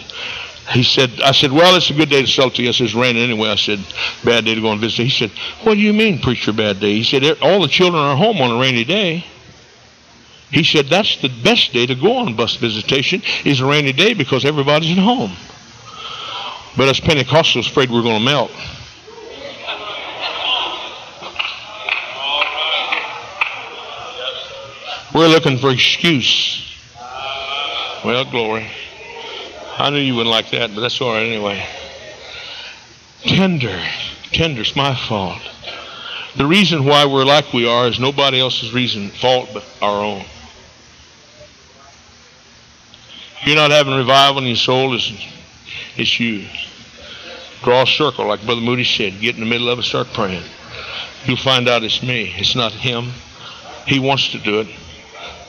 [0.71, 2.69] he said, I said, well, it's a good day to sell to you.
[2.69, 3.49] I said, it's raining anyway.
[3.49, 3.79] I said,
[4.23, 5.05] bad day to go and visit.
[5.05, 5.31] He said,
[5.65, 6.93] what do you mean, preacher, bad day?
[6.93, 9.25] He said, all the children are home on a rainy day.
[10.51, 14.13] He said, that's the best day to go on bus visitation is a rainy day
[14.13, 15.33] because everybody's at home.
[16.77, 18.51] But us Pentecostals afraid we're going to melt.
[25.13, 26.63] We're looking for excuse.
[28.05, 28.71] Well, glory.
[29.77, 31.67] I knew you wouldn't like that, but that's all right anyway.
[33.23, 33.83] Tender.
[34.31, 34.61] Tender.
[34.61, 35.43] It's my fault.
[36.37, 40.25] The reason why we're like we are is nobody else's reason, fault but our own.
[43.43, 45.13] You're not having revival in your soul, it's,
[45.97, 46.47] it's you.
[47.65, 49.21] Draw a circle, like Brother Moody said.
[49.21, 50.45] Get in the middle of it, start praying.
[51.25, 52.33] You'll find out it's me.
[52.37, 53.11] It's not him.
[53.87, 54.69] He wants to do it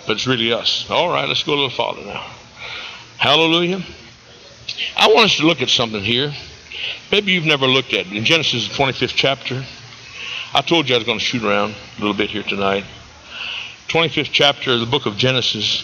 [0.05, 0.89] but it's really us.
[0.89, 2.25] All right, let's go a little farther now.
[3.17, 3.81] Hallelujah.
[4.97, 6.33] I want us to look at something here.
[7.11, 8.13] Maybe you've never looked at it.
[8.13, 9.63] In Genesis, 25th chapter,
[10.53, 12.85] I told you I was going to shoot around a little bit here tonight.
[13.87, 15.83] 25th chapter of the book of Genesis.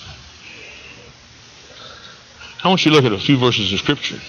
[2.64, 4.20] I want you to look at a few verses of Scripture.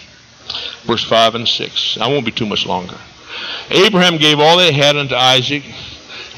[0.83, 1.99] Verse 5 and 6.
[1.99, 2.97] I won't be too much longer.
[3.71, 5.63] Abraham gave all they had unto Isaac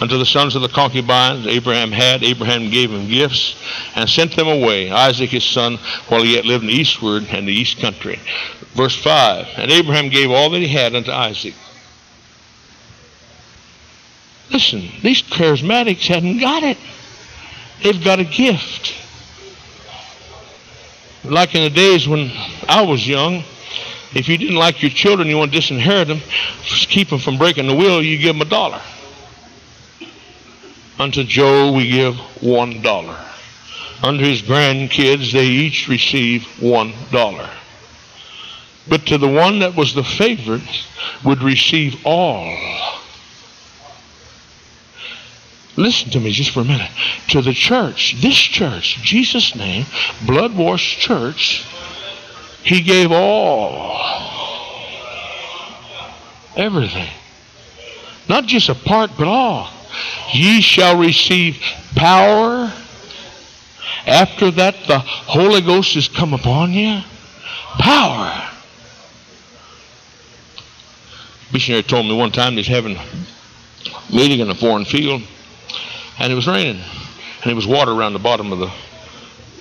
[0.01, 2.23] unto the sons of the concubines Abraham had.
[2.23, 3.57] Abraham gave him gifts
[3.95, 5.77] and sent them away, Isaac his son,
[6.09, 8.19] while he yet lived in the eastward and the east country.
[8.75, 11.55] Verse 5 And Abraham gave all that he had unto Isaac.
[14.51, 16.79] Listen, these charismatics hadn't got it.
[17.83, 18.95] They've got a gift.
[21.23, 22.33] Like in the days when
[22.69, 23.45] I was young,
[24.13, 26.21] if you didn't like your children, you want to disinherit them,
[26.63, 28.81] keep them from breaking the will, you give them a dollar.
[31.01, 33.19] Unto Joe we give one dollar.
[34.03, 37.49] Unto his grandkids they each receive one dollar.
[38.87, 40.85] But to the one that was the favorite
[41.25, 42.55] would receive all.
[45.75, 46.91] Listen to me just for a minute.
[47.31, 49.87] To the church, this church, Jesus' name,
[50.27, 51.65] blood washed church,
[52.63, 53.97] he gave all.
[56.57, 57.09] Everything.
[58.29, 59.71] Not just a part, but all.
[60.33, 61.61] Ye shall receive
[61.95, 62.73] power.
[64.07, 67.03] After that, the Holy Ghost has come upon you.
[67.79, 68.49] Power.
[71.53, 73.05] Missionary told me one time he's having a
[74.15, 75.23] meeting in a foreign field,
[76.19, 78.73] and it was raining, and there was water around the bottom of the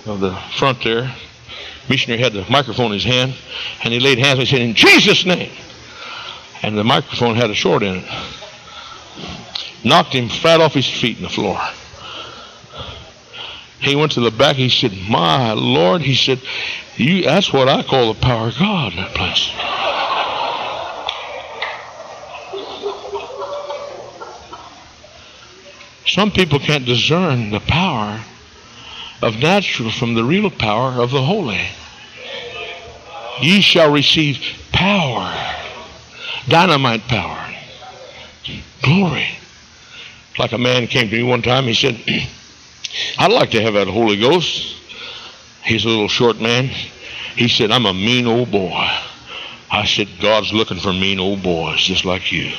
[0.05, 1.13] of the front there.
[1.89, 3.33] Missionary had the microphone in his hand,
[3.83, 5.51] and he laid hands and he said, "In Jesus' name,"
[6.61, 8.05] and the microphone had a short in it
[9.83, 11.59] knocked him flat off his feet in the floor.
[13.79, 14.57] He went to the back.
[14.57, 16.41] He said, My Lord, he said,
[16.99, 19.49] you, that's what I call the power of God in that place.
[26.05, 28.21] Some people can't discern the power
[29.21, 31.65] of natural from the real power of the holy.
[33.41, 35.33] Ye shall receive power,
[36.49, 37.55] dynamite power,
[38.81, 39.38] glory.
[40.37, 41.99] Like a man came to me one time, he said,
[43.17, 44.75] I'd like to have that Holy Ghost.
[45.63, 46.65] He's a little short man.
[47.35, 48.89] He said, I'm a mean old boy.
[49.71, 52.51] I said, God's looking for mean old boys just like you.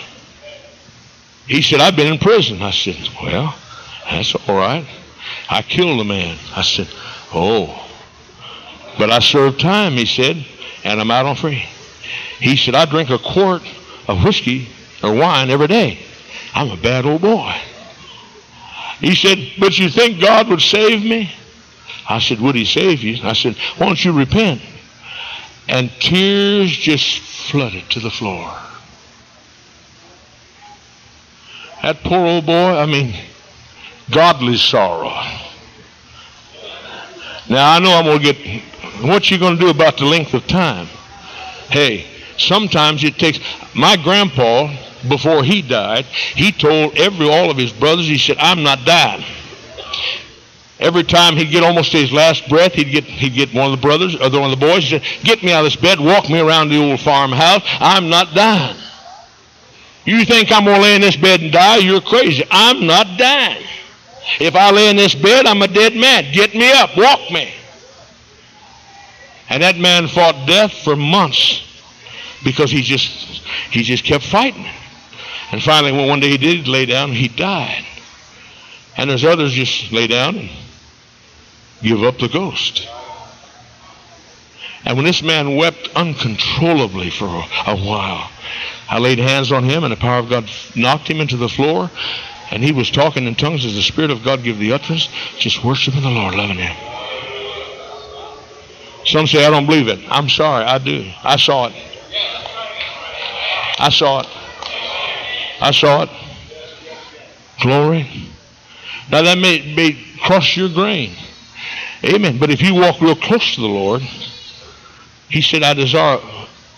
[1.46, 2.62] He said, I've been in prison.
[2.62, 3.54] I said, Well,
[4.08, 4.86] that's all right.
[5.48, 6.38] I killed a man.
[6.54, 6.88] I said,
[7.34, 7.88] Oh.
[8.98, 10.44] But I served time, he said,
[10.84, 11.64] and I'm out on free.
[12.38, 13.62] He said, I drink a quart
[14.08, 14.68] of whiskey
[15.02, 15.98] or wine every day.
[16.55, 17.55] I'm a bad old boy.
[19.01, 21.30] He said, But you think God would save me?
[22.09, 23.18] I said, Would he save you?
[23.22, 24.61] I said, Why don't you repent?
[25.68, 28.53] And tears just flooded to the floor.
[31.82, 33.14] That poor old boy, I mean,
[34.11, 35.14] godly sorrow.
[37.48, 38.62] Now I know I'm going to get,
[39.03, 40.86] what you going to do about the length of time?
[41.68, 43.38] Hey, sometimes it takes,
[43.74, 44.74] my grandpa,
[45.09, 49.24] before he died, he told every, all of his brothers, he said, I'm not dying.
[50.80, 53.72] Every time he'd get almost to his last breath, he'd get he'd get one of
[53.72, 54.84] the brothers or one of the boys.
[54.84, 57.61] He said, "Get me out of this bed, walk me around the old farmhouse.
[57.80, 58.76] I'm not dying.
[60.07, 61.76] You think I'm gonna lay in this bed and die?
[61.76, 62.44] You're crazy.
[62.51, 63.62] I'm not dying.
[64.40, 66.32] If I lay in this bed, I'm a dead man.
[66.32, 67.53] Get me up, walk me."
[69.51, 71.61] And that man fought death for months
[72.42, 74.66] because he just he just kept fighting.
[75.53, 77.84] And finally, when one day he did lay down, he died.
[78.96, 80.51] And there's others just lay down and
[81.82, 82.86] give up the ghost.
[84.84, 88.30] And when this man wept uncontrollably for a, while,
[88.88, 91.90] I laid hands on him, and the power of God knocked him into the floor,
[92.51, 95.64] and he was talking in tongues as the Spirit of God gave the utterance, just
[95.64, 96.76] worshiping the Lord, loving Him.
[99.05, 100.01] Some say, I don't believe it.
[100.09, 101.11] I'm sorry, I do.
[101.22, 101.74] I saw it.
[103.78, 104.26] I saw it.
[105.61, 106.11] I saw it.
[107.61, 108.08] Glory.
[109.11, 111.14] Now that may, may cross your grain.
[112.04, 112.38] Amen.
[112.38, 114.02] But if you walk real close to the Lord,
[115.28, 116.18] he said, I desire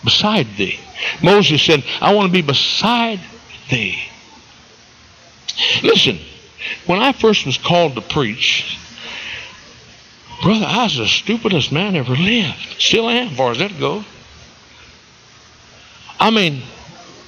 [0.03, 0.79] beside thee.
[1.21, 3.19] Moses said, I want to be beside
[3.69, 3.99] thee.
[5.81, 6.19] Listen,
[6.85, 8.77] when I first was called to preach,
[10.41, 12.75] brother, I was the stupidest man ever lived.
[12.79, 14.03] Still am, as far as that goes.
[16.19, 16.63] I mean,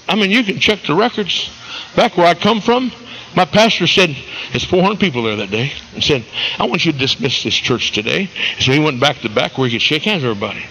[0.07, 1.49] I mean, you can check the records
[1.95, 2.91] back where I come from.
[3.35, 4.15] My pastor said,
[4.51, 6.23] there's 400 people there that day, and said,
[6.57, 8.29] I want you to dismiss this church today.
[8.59, 10.65] So he went back to back where he could shake hands with everybody.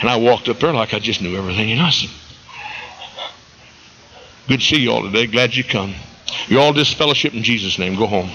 [0.00, 1.72] And I walked up there like I just knew everything.
[1.72, 2.10] And I said,
[4.46, 5.26] Good to see you all today.
[5.26, 5.94] Glad you come.
[6.48, 7.96] You all disfellowship in Jesus' name.
[7.96, 8.30] Go home.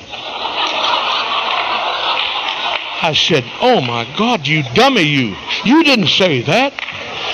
[3.02, 5.36] I said, Oh my God, you dummy, you.
[5.64, 6.74] You didn't say that.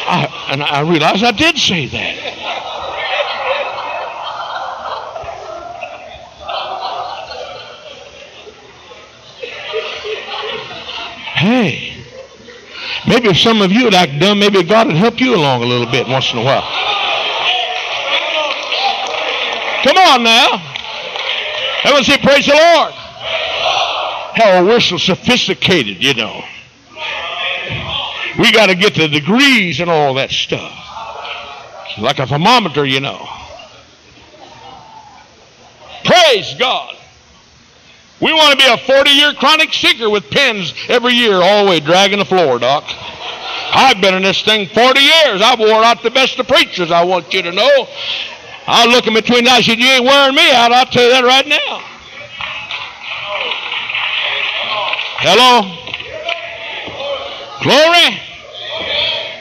[0.07, 2.24] I, and I realized I did say that.
[11.45, 11.93] Hey,
[13.07, 15.65] maybe if some of you would act dumb, maybe God would help you along a
[15.67, 16.63] little bit once in a while.
[19.83, 20.59] Come on now.
[21.83, 22.93] Everyone say, Praise the Lord.
[24.33, 26.43] Hell, we're so sophisticated, you know.
[28.39, 30.73] We got to get the degrees and all that stuff.
[31.99, 33.23] Like a thermometer, you know.
[36.03, 36.95] Praise God.
[38.21, 41.69] We want to be a 40 year chronic seeker with pins every year, all the
[41.71, 42.83] way dragging the floor, Doc.
[42.87, 45.41] I've been in this thing 40 years.
[45.41, 47.87] I've wore out the best of preachers, I want you to know.
[48.67, 50.71] I'll look in between the eyes and you ain't wearing me out.
[50.71, 51.81] I'll tell you that right now.
[55.21, 55.69] Hello?
[57.61, 58.19] Glory.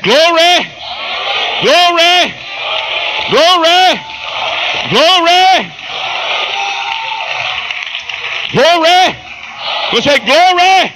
[0.03, 0.65] Glory.
[1.63, 2.35] Glory.
[3.31, 4.01] Glory.
[4.91, 5.84] Glory.
[8.55, 9.16] Glory.
[9.93, 10.93] We say glory.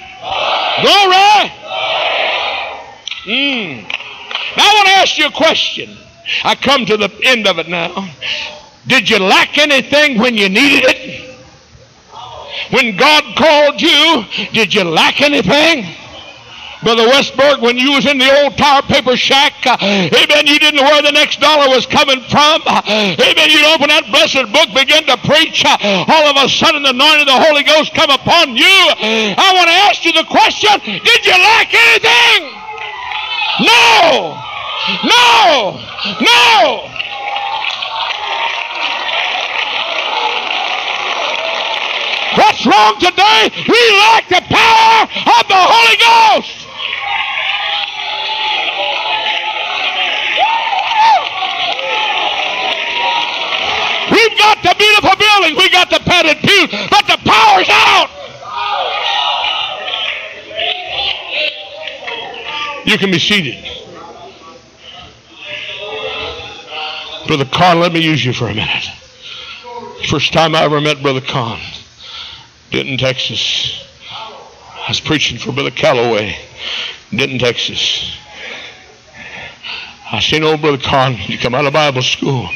[0.81, 1.51] Glory.
[3.25, 3.83] Mm.
[4.55, 5.97] Now I want to ask you a question.
[6.43, 8.09] I come to the end of it now.
[8.87, 11.35] Did you lack anything when you needed it?
[12.71, 15.85] When God called you, did you lack anything?
[16.81, 20.77] Brother Westberg, when you was in the old tar paper shack, uh, amen, you didn't
[20.79, 22.63] know where the next dollar was coming from.
[22.65, 22.79] Uh,
[23.19, 25.67] amen, you'd open that blessed book, begin to preach.
[25.67, 25.75] Uh,
[26.07, 28.75] all of a sudden, the anointing of the Holy Ghost come upon you.
[29.35, 30.71] I want to ask you the question,
[31.03, 32.47] did you lack anything?
[33.59, 34.39] No!
[35.03, 35.83] No!
[36.23, 36.87] No!
[42.39, 43.51] What's wrong today?
[43.67, 46.68] We lack the power of the Holy Ghost.
[54.11, 58.09] We've got the beautiful buildings, we got the padded pews, but the power's out.
[62.85, 63.63] You can be seated.
[67.27, 68.89] Brother Kahn, let me use you for a minute.
[70.09, 71.61] First time I ever met Brother Kahn,
[72.71, 73.85] Denton, Texas.
[74.89, 76.35] I was preaching for Brother Calloway,
[77.15, 78.11] Denton, Texas.
[80.11, 80.79] I seen old Brother
[81.11, 82.47] he come out of Bible school.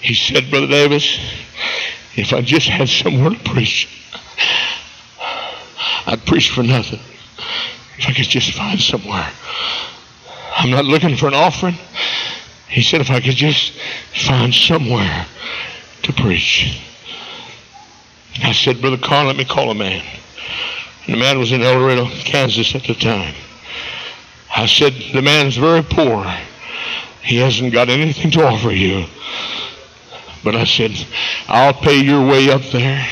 [0.00, 1.18] He said, Brother Davis,
[2.16, 3.86] if I just had somewhere to preach,
[6.06, 7.00] I'd preach for nothing.
[7.98, 9.30] If I could just find somewhere.
[10.56, 11.76] I'm not looking for an offering.
[12.70, 13.78] He said, if I could just
[14.14, 15.26] find somewhere
[16.04, 16.80] to preach.
[18.42, 20.02] I said, Brother Carl, let me call a man.
[21.06, 23.34] The man was in El Dorado, Kansas at the time.
[24.56, 26.24] I said, the man's very poor.
[27.22, 29.06] He hasn't got anything to offer you.
[30.42, 30.92] But I said,
[31.48, 33.06] I'll pay your way up there.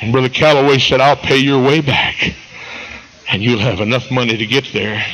[0.00, 2.34] And Brother Calloway said, I'll pay your way back.
[3.28, 5.04] And you'll have enough money to get there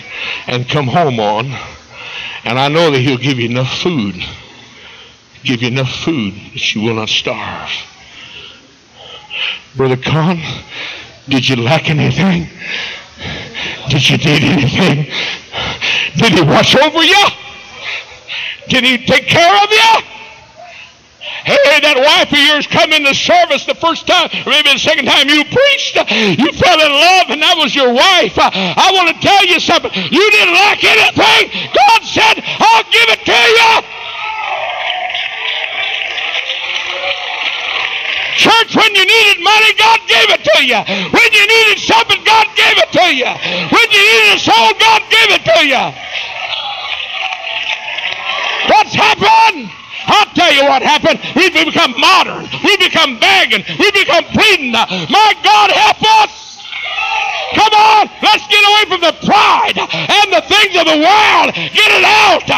[0.46, 1.46] and come home on.
[2.44, 4.16] And I know that he'll give you enough food.
[5.42, 7.70] Give you enough food that you will not starve.
[9.76, 10.38] Brother Kahn,
[11.28, 12.48] did you lack anything?
[13.88, 15.06] Did you need anything?
[16.16, 17.26] Did he watch over you?
[18.68, 20.02] Did he take care of you?
[21.40, 25.24] Hey, that wife of yours come into service the first time, maybe the second time
[25.28, 25.96] you preached,
[26.36, 28.36] you fell in love, and that was your wife.
[28.36, 29.88] I want to tell you something.
[29.94, 31.72] You didn't lack anything.
[31.72, 33.72] God said, I'll give it to you.
[38.40, 40.80] Church, when you needed money, God gave it to you.
[41.12, 43.28] When you needed something, God gave it to you.
[43.68, 45.84] When you needed a soul, God gave it to you.
[48.72, 49.68] What's happened?
[50.08, 51.20] I'll tell you what happened.
[51.36, 52.48] We become modern.
[52.64, 53.60] We become begging.
[53.76, 54.72] We become pleading.
[54.72, 56.64] My God, help us.
[57.52, 61.52] Come on, let's get away from the pride and the things of the world.
[61.52, 62.48] Get it out.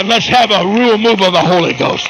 [0.00, 2.08] And let's have a real move of the Holy Ghost.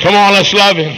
[0.00, 0.94] Come on, let's love him.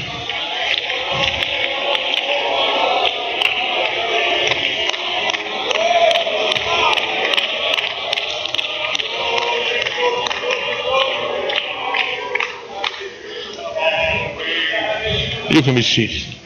[15.50, 16.36] You can be seated.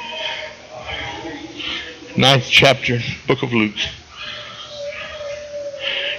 [2.16, 3.74] Ninth chapter, book of Luke.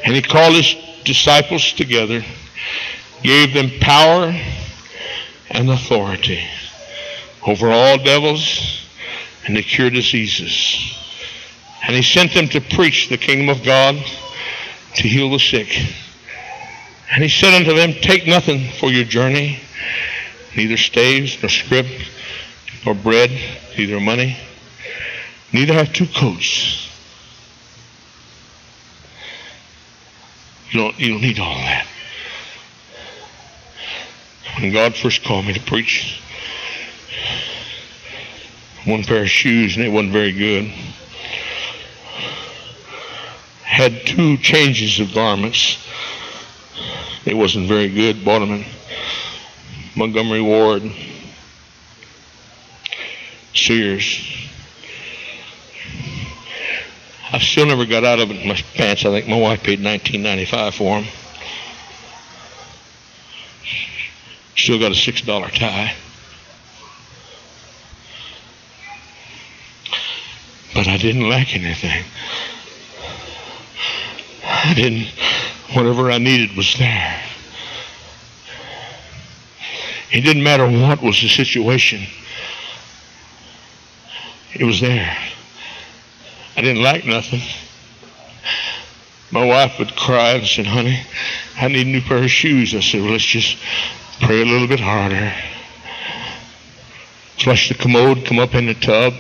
[0.03, 0.75] And he called his
[1.05, 2.23] disciples together,
[3.23, 4.33] gave them power
[5.49, 6.43] and authority
[7.47, 8.81] over all devils
[9.45, 10.93] and to cure diseases.
[11.85, 13.95] And he sent them to preach the kingdom of God,
[14.95, 15.69] to heal the sick.
[17.11, 19.59] And he said unto them, Take nothing for your journey,
[20.55, 21.85] neither staves nor scrip
[22.85, 23.31] nor bread,
[23.77, 24.37] neither money,
[25.53, 26.84] neither have two coats.
[30.75, 31.87] You don't, you don't need all that.
[34.59, 36.21] When God first called me to preach,
[38.83, 40.65] one pair of shoes and it wasn't very good.
[43.63, 45.77] Had two changes of garments.
[47.23, 48.25] It wasn't very good.
[48.25, 48.65] Bought them in
[49.95, 50.91] Montgomery Ward.
[53.53, 54.44] Sears.
[57.35, 59.03] I still never got out of it in my pants.
[59.03, 61.09] I think my wife paid 19.95 for them.
[64.55, 65.93] Still got a six dollar tie.
[70.73, 72.05] But I didn't lack anything.
[74.45, 75.07] I didn't.
[75.73, 77.21] Whatever I needed was there.
[80.09, 82.03] It didn't matter what was the situation.
[84.53, 85.17] It was there.
[86.55, 87.41] I didn't like nothing.
[89.31, 91.01] My wife would cry and said, honey,
[91.57, 92.73] I need a new pair of shoes.
[92.73, 93.57] I said, well, let's just
[94.21, 95.33] pray a little bit harder.
[97.37, 99.13] Flush the commode, come up in the tub.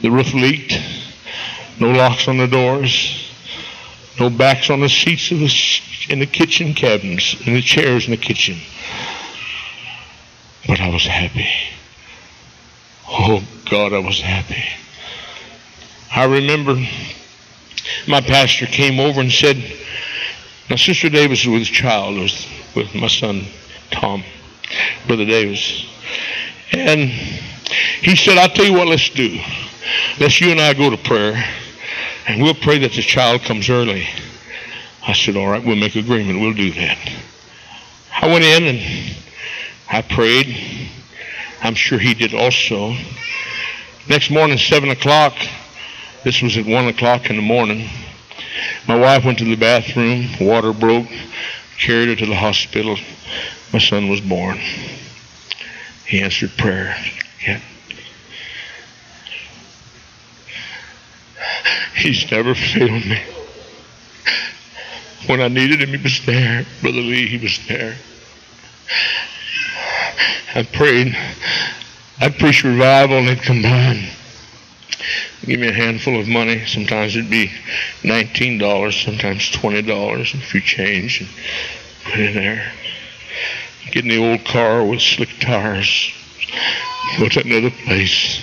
[0.00, 0.74] The roof leaked.
[1.78, 3.32] No locks on the doors.
[4.18, 8.10] No backs on the seats of the, in the kitchen cabinets, in the chairs in
[8.10, 8.58] the kitchen.
[10.66, 11.48] But I was happy.
[13.08, 14.64] Oh God, I was happy.
[16.10, 16.74] I remember
[18.08, 19.56] my pastor came over and said,
[20.68, 23.44] now Sister Davis was with a child, was with my son
[23.90, 24.22] Tom,
[25.06, 25.86] Brother Davis.
[26.72, 29.40] And he said, I'll tell you what let's do.
[30.18, 31.42] Let's you and I go to prayer
[32.26, 34.06] and we'll pray that the child comes early.
[35.06, 36.40] I said, all right, we'll make agreement.
[36.40, 36.98] We'll do that.
[38.20, 39.16] I went in and
[39.90, 40.90] I prayed.
[41.62, 42.94] I'm sure he did also.
[44.08, 45.34] Next morning, 7 o'clock,
[46.24, 47.88] this was at 1 o'clock in the morning,
[48.86, 51.06] my wife went to the bathroom, water broke,
[51.78, 52.96] carried her to the hospital.
[53.72, 54.58] My son was born.
[56.06, 56.96] He answered prayer.
[57.46, 57.60] Yeah.
[61.96, 63.20] He's never failed me.
[65.26, 66.66] When I needed him, he was there.
[66.80, 67.96] Brother Lee, he was there.
[70.54, 71.16] I prayed.
[72.20, 73.62] I'd preach revival and they'd come
[75.44, 76.64] give me a handful of money.
[76.66, 77.50] Sometimes it'd be
[78.02, 81.28] $19, sometimes $20, and a few change and
[82.04, 82.72] put in there.
[83.90, 86.12] Get in the old car with slick tires.
[87.18, 88.40] Go to another place.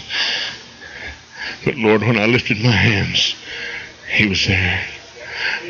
[1.64, 3.36] But Lord, when I lifted my hands,
[4.10, 4.84] He was there.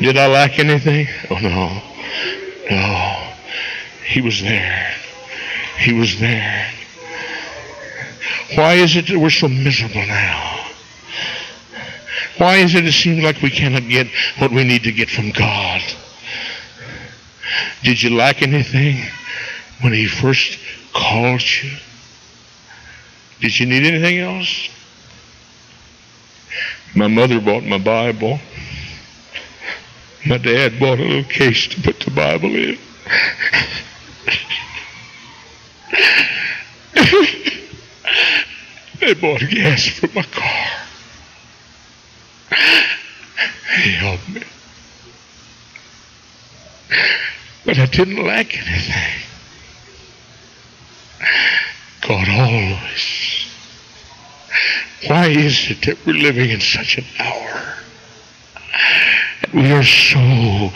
[0.00, 1.08] Did I lack anything?
[1.30, 1.82] Oh no.
[2.70, 3.34] No.
[4.06, 4.94] He was there.
[5.78, 6.70] He was there.
[8.54, 10.57] Why is it that we're so miserable now?
[12.38, 14.06] Why is it it seems like we cannot get
[14.38, 15.82] what we need to get from God?
[17.82, 19.04] Did you lack anything
[19.80, 20.58] when He first
[20.94, 21.72] called you?
[23.40, 24.68] Did you need anything else?
[26.94, 28.38] My mother bought my Bible.
[30.26, 32.78] My dad bought a little case to put the Bible in.
[39.00, 40.77] they bought gas for my car.
[43.76, 44.42] He helped me.
[47.64, 49.22] But I didn't lack anything.
[52.00, 53.46] God always.
[55.06, 57.74] Why is it that we're living in such an hour?
[59.52, 60.70] We are so,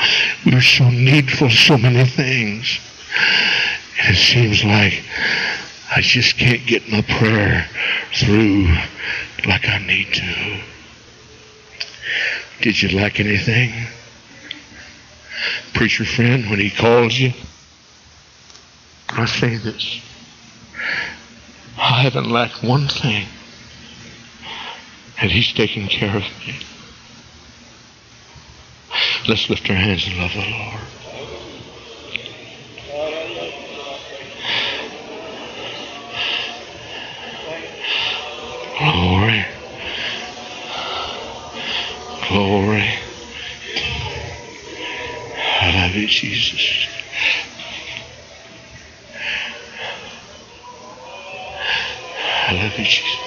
[0.47, 2.79] we are so needful so many things.
[4.01, 5.03] And it seems like
[5.95, 7.69] I just can't get my prayer
[8.15, 8.69] through
[9.47, 10.61] like I need to.
[12.61, 13.73] Did you lack anything?
[15.75, 17.33] Preacher friend, when he calls you,
[19.09, 20.01] I say this.
[21.77, 23.27] I haven't lacked one thing.
[25.21, 26.59] And he's taken care of me.
[29.29, 30.81] Let's lift our hands and love the Lord.
[38.79, 39.62] Glory.
[42.33, 42.89] Glory.
[45.61, 46.87] I love you, Jesus.
[52.49, 53.19] I love you, Jesus.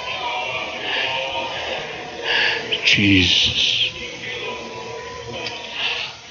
[2.84, 3.92] Jesus.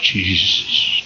[0.01, 1.03] Jesus.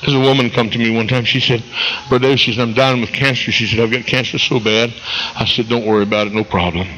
[0.00, 1.24] There's a woman come to me one time.
[1.24, 1.62] She said,
[2.08, 3.52] Brother she said, I'm dying with cancer.
[3.52, 4.92] She said, I've got cancer so bad.
[5.36, 6.32] I said, don't worry about it.
[6.32, 6.88] No problem.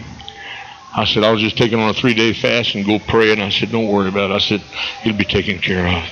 [0.97, 3.33] I said, I was just taking on a three-day fast and go pray.
[3.33, 4.35] And I said, don't worry about it.
[4.35, 4.62] I said,
[5.05, 6.09] you'll be taken care of.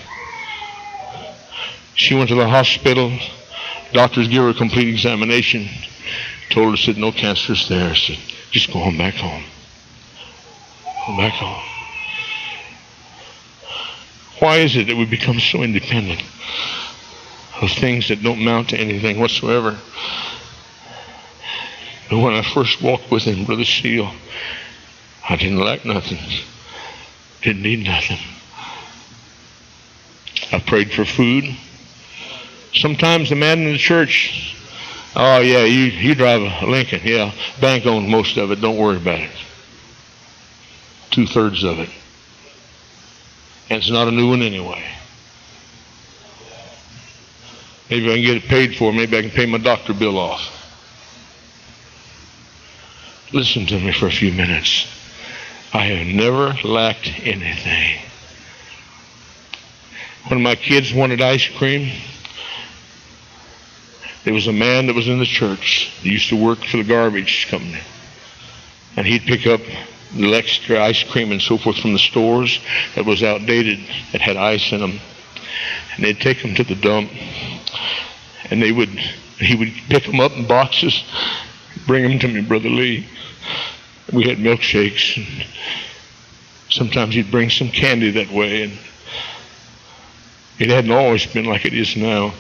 [1.95, 3.17] She went to the hospital.
[3.93, 5.69] Doctors gave her a complete examination.
[6.51, 7.91] Told her, said, no cancer's there.
[7.91, 8.19] I said,
[8.51, 9.45] just go on back home.
[11.07, 11.63] Go back home.
[14.41, 16.21] Why is it that we become so independent
[17.61, 19.79] of things that don't mount to anything whatsoever?
[22.11, 24.13] But when I first walked with him, Brother Seal,
[25.29, 26.19] I didn't lack nothing.
[27.43, 28.19] Didn't need nothing.
[30.53, 31.45] I prayed for food.
[32.75, 34.53] Sometimes the man in the church
[35.15, 37.01] Oh yeah, you you drive a Lincoln.
[37.05, 38.61] Yeah, bank owns most of it.
[38.61, 39.31] Don't worry about it.
[41.11, 41.91] Two thirds of it,
[43.69, 44.83] and it's not a new one anyway.
[47.91, 48.91] Maybe I can get it paid for.
[48.91, 50.59] Maybe I can pay my doctor bill off.
[53.35, 54.87] Listen to me for a few minutes.
[55.75, 58.03] I have never lacked anything.
[60.29, 61.91] When my kids wanted ice cream,
[64.25, 66.85] there was a man that was in the church that used to work for the
[66.85, 67.81] garbage company.
[68.97, 69.63] And he'd pick up
[70.15, 72.61] the extra ice cream and so forth from the stores
[72.95, 73.79] that was outdated,
[74.13, 75.01] that had ice in them.
[75.97, 77.11] And they'd take them to the dump.
[78.51, 81.03] And they would, he would pick them up in boxes,
[81.87, 83.07] bring them to me, Brother Lee.
[84.13, 85.17] We had milkshakes.
[85.17, 85.47] And
[86.69, 88.65] sometimes he'd bring some candy that way.
[88.65, 88.79] And
[90.59, 92.35] it hadn't always been like it is now.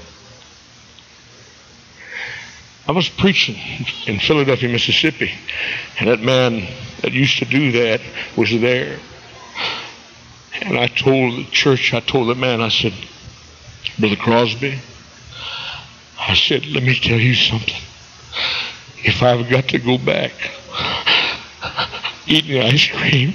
[2.86, 3.56] I was preaching
[4.06, 5.32] in Philadelphia, Mississippi,
[5.98, 6.66] and that man
[7.00, 8.00] that used to do that
[8.36, 8.98] was there.
[10.60, 12.92] And I told the church, I told the man, I said,
[13.98, 14.80] Brother Crosby,
[16.18, 17.82] I said, let me tell you something.
[19.04, 20.32] If I've got to go back
[22.26, 23.34] eating your ice cream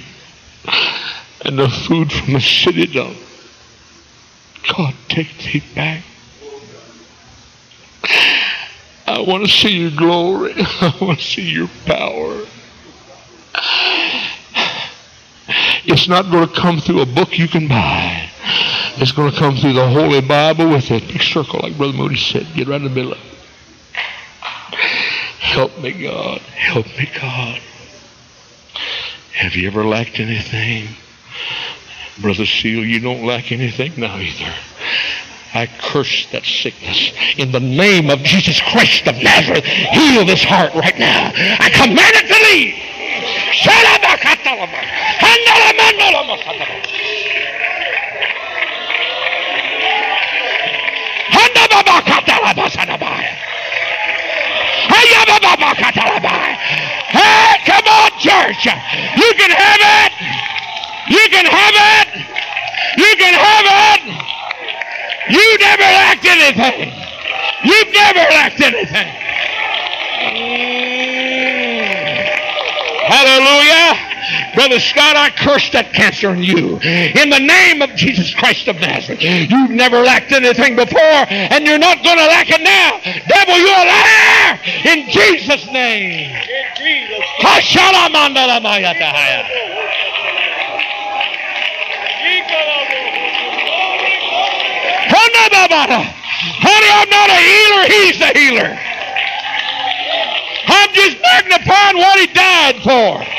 [1.42, 3.16] and the food from the city dump,
[4.76, 6.02] God, take me back.
[9.06, 10.52] I want to see your glory.
[10.56, 12.44] I want to see your power.
[15.84, 18.28] It's not going to come through a book you can buy.
[18.96, 22.16] It's going to come through the Holy Bible with a big circle, like Brother Moody
[22.16, 22.46] said.
[22.54, 23.38] Get right in the middle of it.
[25.38, 26.40] Help me, God.
[26.40, 27.60] Help me, God.
[29.38, 30.88] Have you ever lacked anything?
[32.20, 34.52] Brother Seal, you don't lack anything now either.
[35.54, 39.64] I curse that sickness in the name of Jesus Christ of Nazareth.
[39.64, 41.30] Heal this heart right now.
[41.34, 42.74] I command it to leave.
[57.08, 57.87] Hey, come
[58.18, 58.66] church.
[58.66, 60.12] You can have it.
[61.08, 62.08] You can have it.
[62.98, 64.02] You can have it.
[65.30, 66.92] You never lacked anything.
[67.64, 69.08] You've never lacked anything.
[73.08, 74.07] Hallelujah.
[74.54, 76.78] Brother Scott, I curse that cancer in you.
[76.82, 79.20] In the name of Jesus Christ of Nazareth.
[79.22, 83.00] You've never lacked anything before, and you're not going to lack it now.
[83.28, 84.60] Devil, you're a liar.
[84.84, 86.32] In Jesus' name.
[96.60, 97.84] Honey, I'm not a healer.
[97.88, 98.70] He's the healer.
[100.68, 103.37] I'm just magnifying what he died for.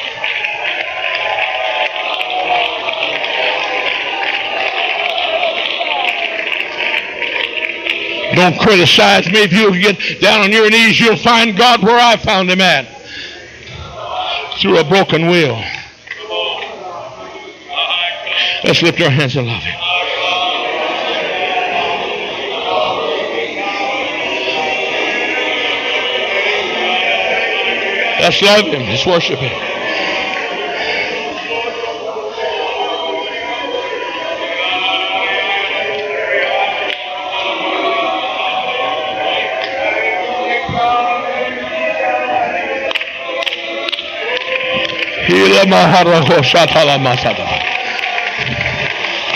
[8.35, 9.39] Don't criticize me.
[9.41, 12.85] If you get down on your knees, you'll find God where I found him at.
[14.59, 15.55] Through a broken will.
[18.63, 19.79] Let's lift our hands and love him.
[28.21, 28.81] Let's love him.
[28.81, 29.78] Let's worship him.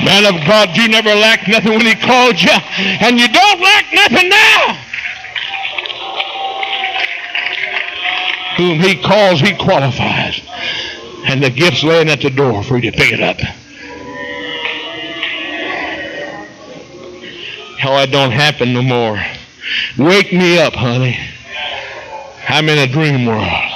[0.03, 3.85] Man of God, you never lacked nothing when he called you, and you don't lack
[3.93, 4.77] nothing now.
[8.57, 10.41] Whom he calls, he qualifies.
[11.25, 13.39] And the gift's laying at the door for you to pick it up.
[17.79, 19.21] How that don't happen no more.
[19.97, 21.19] Wake me up, honey.
[22.49, 23.72] I'm in a dream world.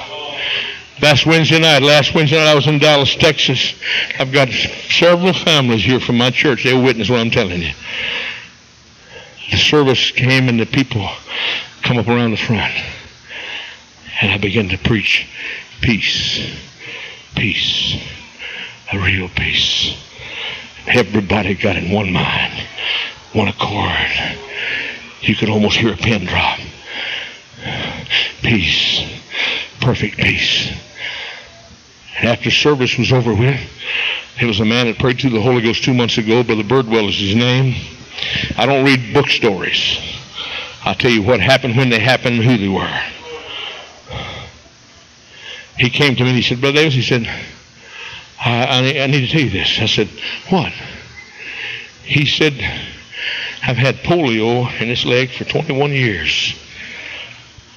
[0.99, 3.75] Last Wednesday night, last Wednesday night I was in Dallas, Texas.
[4.17, 6.63] I've got several families here from my church.
[6.63, 7.71] They'll witness what I'm telling you.
[9.51, 11.07] The service came and the people
[11.83, 12.73] come up around the front.
[14.21, 15.27] And I began to preach
[15.81, 16.57] peace,
[17.35, 18.01] peace,
[18.91, 19.95] a real peace.
[20.87, 22.67] Everybody got in one mind,
[23.33, 24.39] one accord.
[25.21, 26.59] You could almost hear a pin drop.
[28.41, 29.03] Peace,
[29.79, 30.71] perfect peace.
[32.21, 33.59] After service was over with,
[34.39, 36.43] there was a man that prayed to the Holy Ghost two months ago.
[36.43, 37.75] Brother Birdwell is his name.
[38.57, 39.97] I don't read book stories.
[40.83, 43.01] I'll tell you what happened when they happened and who they were
[45.77, 47.27] he came to me and he said, Brother Davis, he said,
[48.39, 49.79] I, I, need to tell you this.
[49.79, 50.09] I said,
[50.49, 50.71] What?
[52.03, 52.53] He said,
[53.63, 56.55] I've had polio in this leg for 21 years.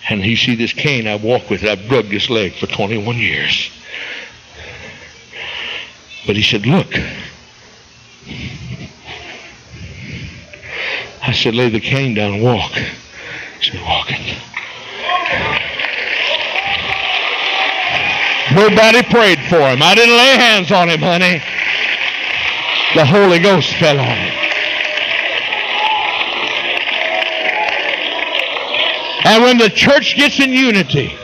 [0.08, 3.70] And you see this cane I walk with, I've drugged this leg for 21 years.
[6.26, 6.94] But he said, Look.
[11.22, 12.72] I said, Lay the cane down and walk.
[12.72, 14.36] He said, Walking.
[18.54, 19.80] Nobody prayed for him.
[19.82, 21.40] I didn't lay hands on him, honey.
[22.94, 24.40] The Holy Ghost fell on him.
[29.24, 31.14] And when the church gets in unity,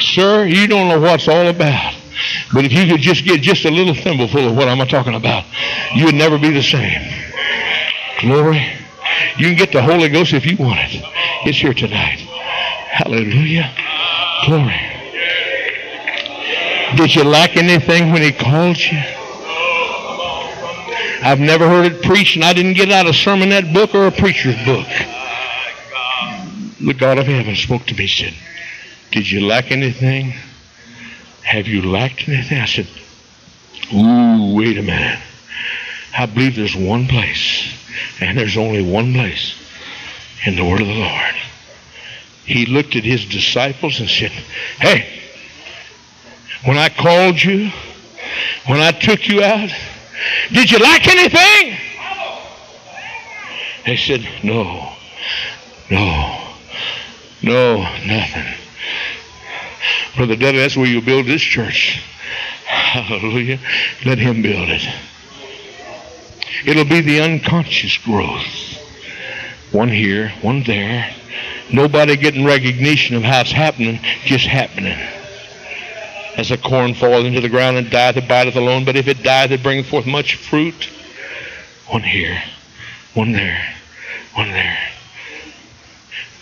[0.00, 1.94] sir, you don't know what's all about.
[2.52, 5.44] But if you could just get just a little thimbleful of what I'm talking about,
[5.94, 7.00] you would never be the same.
[8.20, 8.66] Glory.
[9.36, 11.04] You can get the Holy Ghost if you want it.
[11.44, 12.18] It's here tonight.
[12.18, 13.72] Hallelujah.
[14.46, 14.80] Glory.
[16.96, 18.98] Did you lack anything when he called you?
[21.20, 24.06] I've never heard it preached, and I didn't get out of a sermonette book or
[24.06, 24.86] a preacher's book.
[26.80, 28.34] The God of heaven spoke to me, said,
[29.10, 30.34] Did you lack anything?
[31.48, 32.58] Have you lacked anything?
[32.60, 32.86] I said,
[33.94, 35.18] Ooh, wait a minute.
[36.16, 37.72] I believe there's one place,
[38.20, 39.54] and there's only one place
[40.44, 41.34] in the Word of the Lord.
[42.44, 44.30] He looked at his disciples and said,
[44.78, 45.22] Hey,
[46.66, 47.70] when I called you,
[48.66, 49.70] when I took you out,
[50.52, 51.78] did you lack anything?
[53.86, 54.92] They said, No,
[55.90, 56.46] no,
[57.42, 58.57] no, nothing.
[60.18, 62.02] Brother Dudley, that's where you build this church.
[62.66, 63.60] Hallelujah.
[64.04, 64.82] Let him build it.
[66.66, 68.44] It'll be the unconscious growth.
[69.70, 71.14] One here, one there.
[71.72, 74.98] Nobody getting recognition of how it's happening, just happening.
[76.36, 78.84] As a corn falls into the ground and dieth, it abideth alone.
[78.84, 80.88] But if it dieth, it bringeth forth much fruit.
[81.86, 82.42] One here,
[83.14, 83.64] one there,
[84.34, 84.78] one there.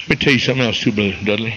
[0.08, 1.54] Let me tell you something else too, Brother Dudley.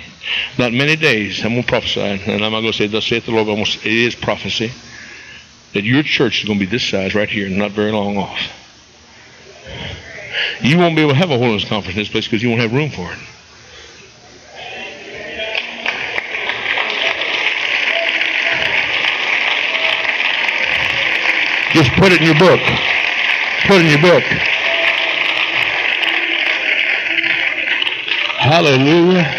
[0.57, 3.27] Not many days, I'm going to prophesy, and I'm not going to say, thus saith
[3.27, 4.71] the Lord, but it is prophecy,
[5.73, 8.39] that your church is going to be this size right here, not very long off.
[10.61, 12.61] You won't be able to have a holiness conference in this place because you won't
[12.61, 13.19] have room for it.
[21.71, 22.59] Just put it in your book.
[23.67, 24.58] Put it in your book.
[28.49, 29.29] Hallelujah.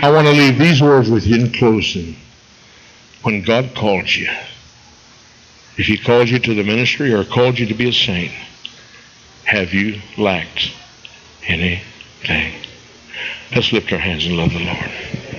[0.00, 2.16] I want to leave these words with you in closing.
[3.22, 4.30] When God called you,
[5.76, 8.32] if He called you to the ministry or called you to be a saint,
[9.44, 10.72] have you lacked
[11.46, 12.54] anything?
[13.54, 15.31] Let's lift our hands and love the Lord.